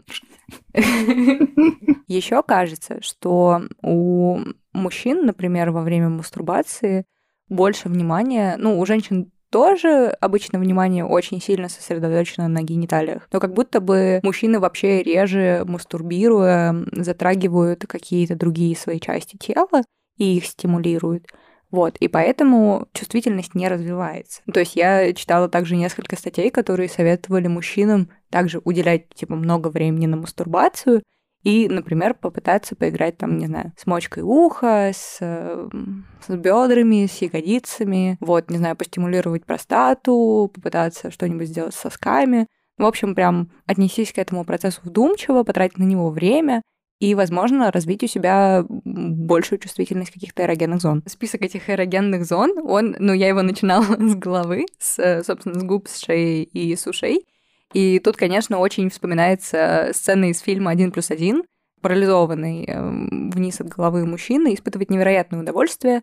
еще 2.08 2.44
кажется, 2.44 3.02
что 3.02 3.62
у 3.82 4.40
мужчин, 4.74 5.26
например, 5.26 5.72
во 5.72 5.82
время 5.82 6.10
мастурбации 6.10 7.06
больше 7.50 7.88
внимания, 7.88 8.56
ну, 8.58 8.78
у 8.80 8.86
женщин 8.86 9.32
тоже 9.50 10.16
обычно 10.22 10.60
внимание 10.60 11.06
очень 11.06 11.42
сильно 11.42 11.70
сосредоточено 11.70 12.48
на 12.48 12.62
гениталиях. 12.62 13.28
Но 13.32 13.40
как 13.40 13.54
будто 13.54 13.80
бы 13.80 14.20
мужчины 14.24 14.60
вообще 14.60 15.04
реже 15.04 15.64
мастурбируя 15.66 16.76
затрагивают 16.92 17.86
какие-то 17.88 18.36
другие 18.36 18.76
свои 18.76 19.00
части 19.00 19.38
тела 19.38 19.84
и 20.18 20.38
их 20.38 20.46
стимулируют. 20.46 21.28
Вот, 21.70 21.98
и 21.98 22.08
поэтому 22.08 22.88
чувствительность 22.94 23.54
не 23.54 23.68
развивается. 23.68 24.42
То 24.54 24.62
есть 24.62 24.76
я 24.76 25.14
читала 25.14 25.50
также 25.50 25.76
несколько 25.76 26.16
статей, 26.16 26.50
которые 26.50 26.88
советовали 26.88 27.48
мужчинам 27.48 28.10
также 28.30 28.62
уделять, 28.64 29.10
типа, 29.14 29.36
много 29.36 29.68
времени 29.68 30.06
на 30.06 30.16
мастурбацию, 30.16 31.04
и, 31.48 31.70
например, 31.70 32.14
попытаться 32.14 32.76
поиграть 32.76 33.18
там, 33.18 33.38
не 33.38 33.48
знаю, 33.48 33.72
с 33.78 33.86
мочкой 33.86 34.22
уха, 34.22 34.92
с, 34.94 35.18
с 35.18 36.28
бедрами, 36.28 37.06
с 37.06 37.22
ягодицами, 37.22 38.18
вот, 38.20 38.52
не 38.52 38.58
знаю, 38.58 38.76
постимулировать 38.76 39.46
простату, 39.46 40.52
попытаться 40.54 41.10
что-нибудь 41.10 41.48
сделать 41.48 41.74
с 41.74 41.80
сосками. 41.80 42.48
В 42.78 42.84
общем, 42.84 43.16
прям 43.16 43.50
отнесись 43.66 44.12
к 44.12 44.18
этому 44.18 44.44
процессу 44.44 44.82
вдумчиво, 44.84 45.44
потратить 45.44 45.78
на 45.78 45.84
него 45.84 46.10
время 46.10 46.64
и, 47.00 47.16
возможно, 47.16 47.72
развить 47.72 48.04
у 48.04 48.08
себя 48.08 48.66
большую 48.68 49.60
чувствительность 49.60 50.12
каких-то 50.12 50.44
эрогенных 50.44 50.82
зон. 50.82 51.02
Список 51.06 51.44
этих 51.44 51.70
эрогенных 51.70 52.26
зон, 52.26 52.58
он, 52.62 52.98
ну, 53.00 53.14
я 53.14 53.30
его 53.30 53.42
начинала 53.42 53.84
с 53.98 54.16
головы, 54.16 54.66
с, 54.80 55.24
собственно, 55.26 55.58
с 55.58 55.64
губ, 55.64 55.88
с 55.88 55.98
шеи 55.98 56.44
и 56.44 56.76
с 56.76 56.88
ушей. 56.88 57.26
И 57.74 58.00
тут, 58.00 58.18
конечно, 58.18 58.60
очень 58.60 58.90
вспоминается 58.90 59.92
сцена 59.94 60.30
из 60.30 60.40
фильма 60.40 60.72
«Один 60.72 60.92
плюс 60.92 61.12
один», 61.12 61.44
парализованный 61.82 62.66
эм, 62.66 63.30
вниз 63.30 63.62
от 63.62 63.68
головы 63.68 64.06
мужчины, 64.06 64.54
испытывает 64.54 64.90
невероятное 64.90 65.42
удовольствие 65.42 66.02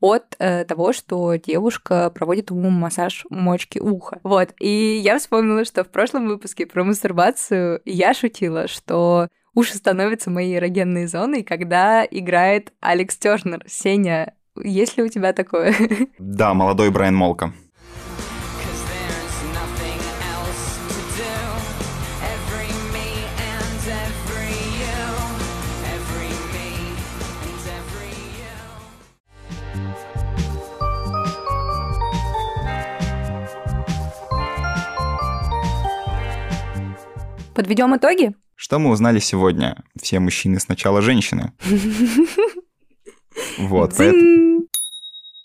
от 0.00 0.36
э, 0.38 0.64
того, 0.64 0.92
что 0.92 1.34
девушка 1.36 2.10
проводит 2.10 2.50
ему 2.50 2.70
массаж 2.70 3.24
мочки 3.30 3.78
уха. 3.78 4.20
Вот. 4.22 4.50
И 4.60 5.00
я 5.02 5.18
вспомнила, 5.18 5.64
что 5.64 5.84
в 5.84 5.88
прошлом 5.88 6.28
выпуске 6.28 6.66
про 6.66 6.84
мастурбацию 6.84 7.80
я 7.84 8.12
шутила, 8.12 8.68
что 8.68 9.28
уши 9.54 9.74
становятся 9.74 10.30
моей 10.30 10.56
эрогенной 10.56 11.06
зоной, 11.06 11.42
когда 11.42 12.04
играет 12.04 12.72
Алекс 12.80 13.16
Тёрнер. 13.16 13.64
Сеня, 13.66 14.34
есть 14.62 14.96
ли 14.96 15.02
у 15.02 15.08
тебя 15.08 15.32
такое? 15.32 15.74
Да, 16.18 16.54
молодой 16.54 16.90
Брайан 16.90 17.16
Молка. 17.16 17.52
Подведем 37.56 37.96
итоги? 37.96 38.34
Что 38.54 38.78
мы 38.78 38.90
узнали 38.90 39.18
сегодня? 39.18 39.82
Все 39.98 40.20
мужчины 40.20 40.60
сначала 40.60 41.00
женщины. 41.00 41.52
Вот, 43.58 43.92
поэтому... 43.98 44.62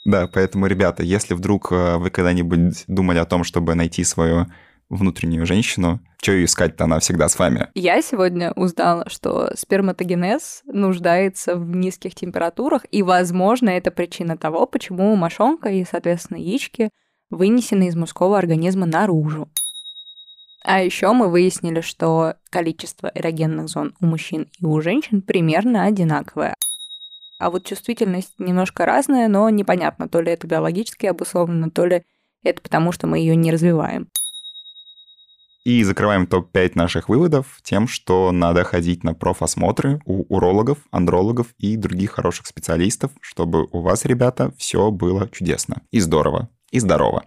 Да, 0.06 0.28
поэтому, 0.28 0.66
ребята, 0.68 1.04
если 1.04 1.34
вдруг 1.34 1.74
э, 1.74 1.98
вы 1.98 2.10
когда-нибудь 2.10 2.86
думали 2.88 3.18
о 3.18 3.26
том, 3.26 3.44
чтобы 3.44 3.76
найти 3.76 4.06
свою 4.06 4.46
внутреннюю 4.90 5.46
женщину, 5.46 6.00
что 6.22 6.32
ее 6.32 6.46
искать-то, 6.46 6.86
она 6.86 7.00
всегда 7.00 7.28
с 7.28 7.38
вами. 7.38 7.68
Я 7.76 8.02
сегодня 8.02 8.54
узнала, 8.54 9.10
что 9.10 9.52
сперматогенез 9.58 10.62
нуждается 10.66 11.58
в 11.58 11.76
низких 11.76 12.16
температурах, 12.16 12.86
и, 12.92 13.04
возможно, 13.04 13.70
это 13.70 13.92
причина 13.92 14.38
того, 14.38 14.68
почему 14.68 15.14
мошонка 15.18 15.70
и, 15.70 15.84
соответственно, 15.84 16.38
яички 16.38 16.92
вынесены 17.30 17.88
из 17.88 17.96
мужского 17.96 18.38
организма 18.38 18.86
наружу. 18.86 19.50
А 20.64 20.82
еще 20.82 21.12
мы 21.12 21.30
выяснили, 21.30 21.82
что 21.82 22.36
количество 22.50 23.12
эрогенных 23.14 23.68
зон 23.68 23.96
у 24.00 24.06
мужчин 24.06 24.48
и 24.60 24.66
у 24.66 24.80
женщин 24.82 25.22
примерно 25.22 25.86
одинаковое. 25.86 26.56
А 27.40 27.50
вот 27.50 27.66
чувствительность 27.66 28.34
немножко 28.38 28.86
разная, 28.86 29.28
но 29.28 29.50
непонятно, 29.50 30.08
то 30.08 30.22
ли 30.22 30.32
это 30.32 30.46
биологически 30.46 31.08
обусловлено, 31.08 31.72
то 31.72 31.86
ли 31.86 32.04
это 32.44 32.62
потому, 32.62 32.92
что 32.92 33.08
мы 33.08 33.18
ее 33.18 33.36
не 33.36 33.52
развиваем. 33.52 34.10
И 35.64 35.84
закрываем 35.84 36.26
топ-5 36.26 36.72
наших 36.76 37.10
выводов 37.10 37.60
тем, 37.64 37.88
что 37.88 38.32
надо 38.32 38.64
ходить 38.64 39.04
на 39.04 39.14
профосмотры 39.14 40.02
у 40.06 40.24
урологов, 40.34 40.80
андрологов 40.90 41.48
и 41.58 41.76
других 41.78 42.12
хороших 42.12 42.48
специалистов, 42.48 43.12
чтобы 43.22 43.68
у 43.72 43.82
вас, 43.82 44.06
ребята, 44.06 44.54
все 44.58 44.90
было 44.90 45.30
чудесно 45.30 45.82
и 45.92 46.00
здорово, 46.00 46.50
и 46.72 46.80
здорово. 46.80 47.26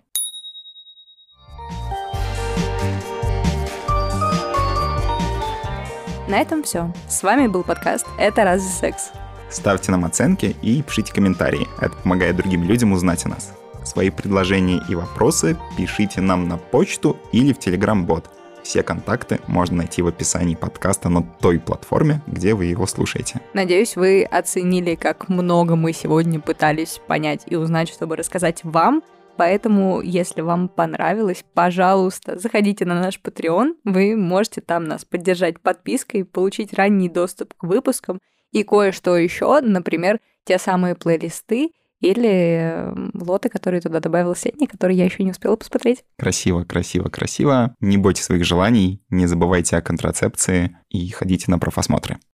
На 6.26 6.40
этом 6.40 6.62
все. 6.62 6.90
С 7.06 7.22
вами 7.22 7.48
был 7.48 7.62
подкаст 7.62 8.06
«Это 8.18 8.44
разве 8.44 8.70
секс?». 8.70 9.10
Ставьте 9.50 9.92
нам 9.92 10.06
оценки 10.06 10.56
и 10.62 10.82
пишите 10.82 11.12
комментарии. 11.12 11.68
Это 11.82 11.94
помогает 11.96 12.36
другим 12.36 12.64
людям 12.64 12.92
узнать 12.92 13.26
о 13.26 13.28
нас. 13.28 13.52
Свои 13.84 14.08
предложения 14.08 14.82
и 14.88 14.94
вопросы 14.94 15.58
пишите 15.76 16.22
нам 16.22 16.48
на 16.48 16.56
почту 16.56 17.18
или 17.32 17.52
в 17.52 17.58
Telegram-бот. 17.58 18.30
Все 18.62 18.82
контакты 18.82 19.40
можно 19.46 19.76
найти 19.76 20.00
в 20.00 20.06
описании 20.06 20.54
подкаста 20.54 21.10
на 21.10 21.22
той 21.22 21.60
платформе, 21.60 22.22
где 22.26 22.54
вы 22.54 22.64
его 22.64 22.86
слушаете. 22.86 23.42
Надеюсь, 23.52 23.94
вы 23.94 24.24
оценили, 24.24 24.94
как 24.94 25.28
много 25.28 25.76
мы 25.76 25.92
сегодня 25.92 26.40
пытались 26.40 27.02
понять 27.06 27.42
и 27.44 27.56
узнать, 27.56 27.90
чтобы 27.90 28.16
рассказать 28.16 28.64
вам. 28.64 29.02
Поэтому, 29.36 30.00
если 30.00 30.40
вам 30.40 30.68
понравилось, 30.68 31.44
пожалуйста, 31.54 32.38
заходите 32.38 32.84
на 32.84 33.00
наш 33.00 33.20
Patreon. 33.20 33.74
Вы 33.84 34.16
можете 34.16 34.60
там 34.60 34.84
нас 34.84 35.04
поддержать 35.04 35.60
подпиской, 35.60 36.24
получить 36.24 36.72
ранний 36.74 37.08
доступ 37.08 37.54
к 37.54 37.64
выпускам 37.64 38.20
и 38.52 38.62
кое-что 38.62 39.16
еще, 39.16 39.60
например, 39.60 40.20
те 40.44 40.58
самые 40.58 40.94
плейлисты 40.94 41.70
или 42.00 42.92
лоты, 43.14 43.48
которые 43.48 43.80
туда 43.80 44.00
добавил 44.00 44.36
Сетни, 44.36 44.66
которые 44.66 44.98
я 44.98 45.06
еще 45.06 45.24
не 45.24 45.30
успела 45.30 45.56
посмотреть. 45.56 46.04
Красиво, 46.18 46.62
красиво, 46.64 47.08
красиво. 47.08 47.74
Не 47.80 47.96
бойтесь 47.96 48.24
своих 48.24 48.44
желаний, 48.44 49.02
не 49.08 49.26
забывайте 49.26 49.76
о 49.76 49.82
контрацепции 49.82 50.76
и 50.90 51.08
ходите 51.10 51.50
на 51.50 51.58
профосмотры. 51.58 52.18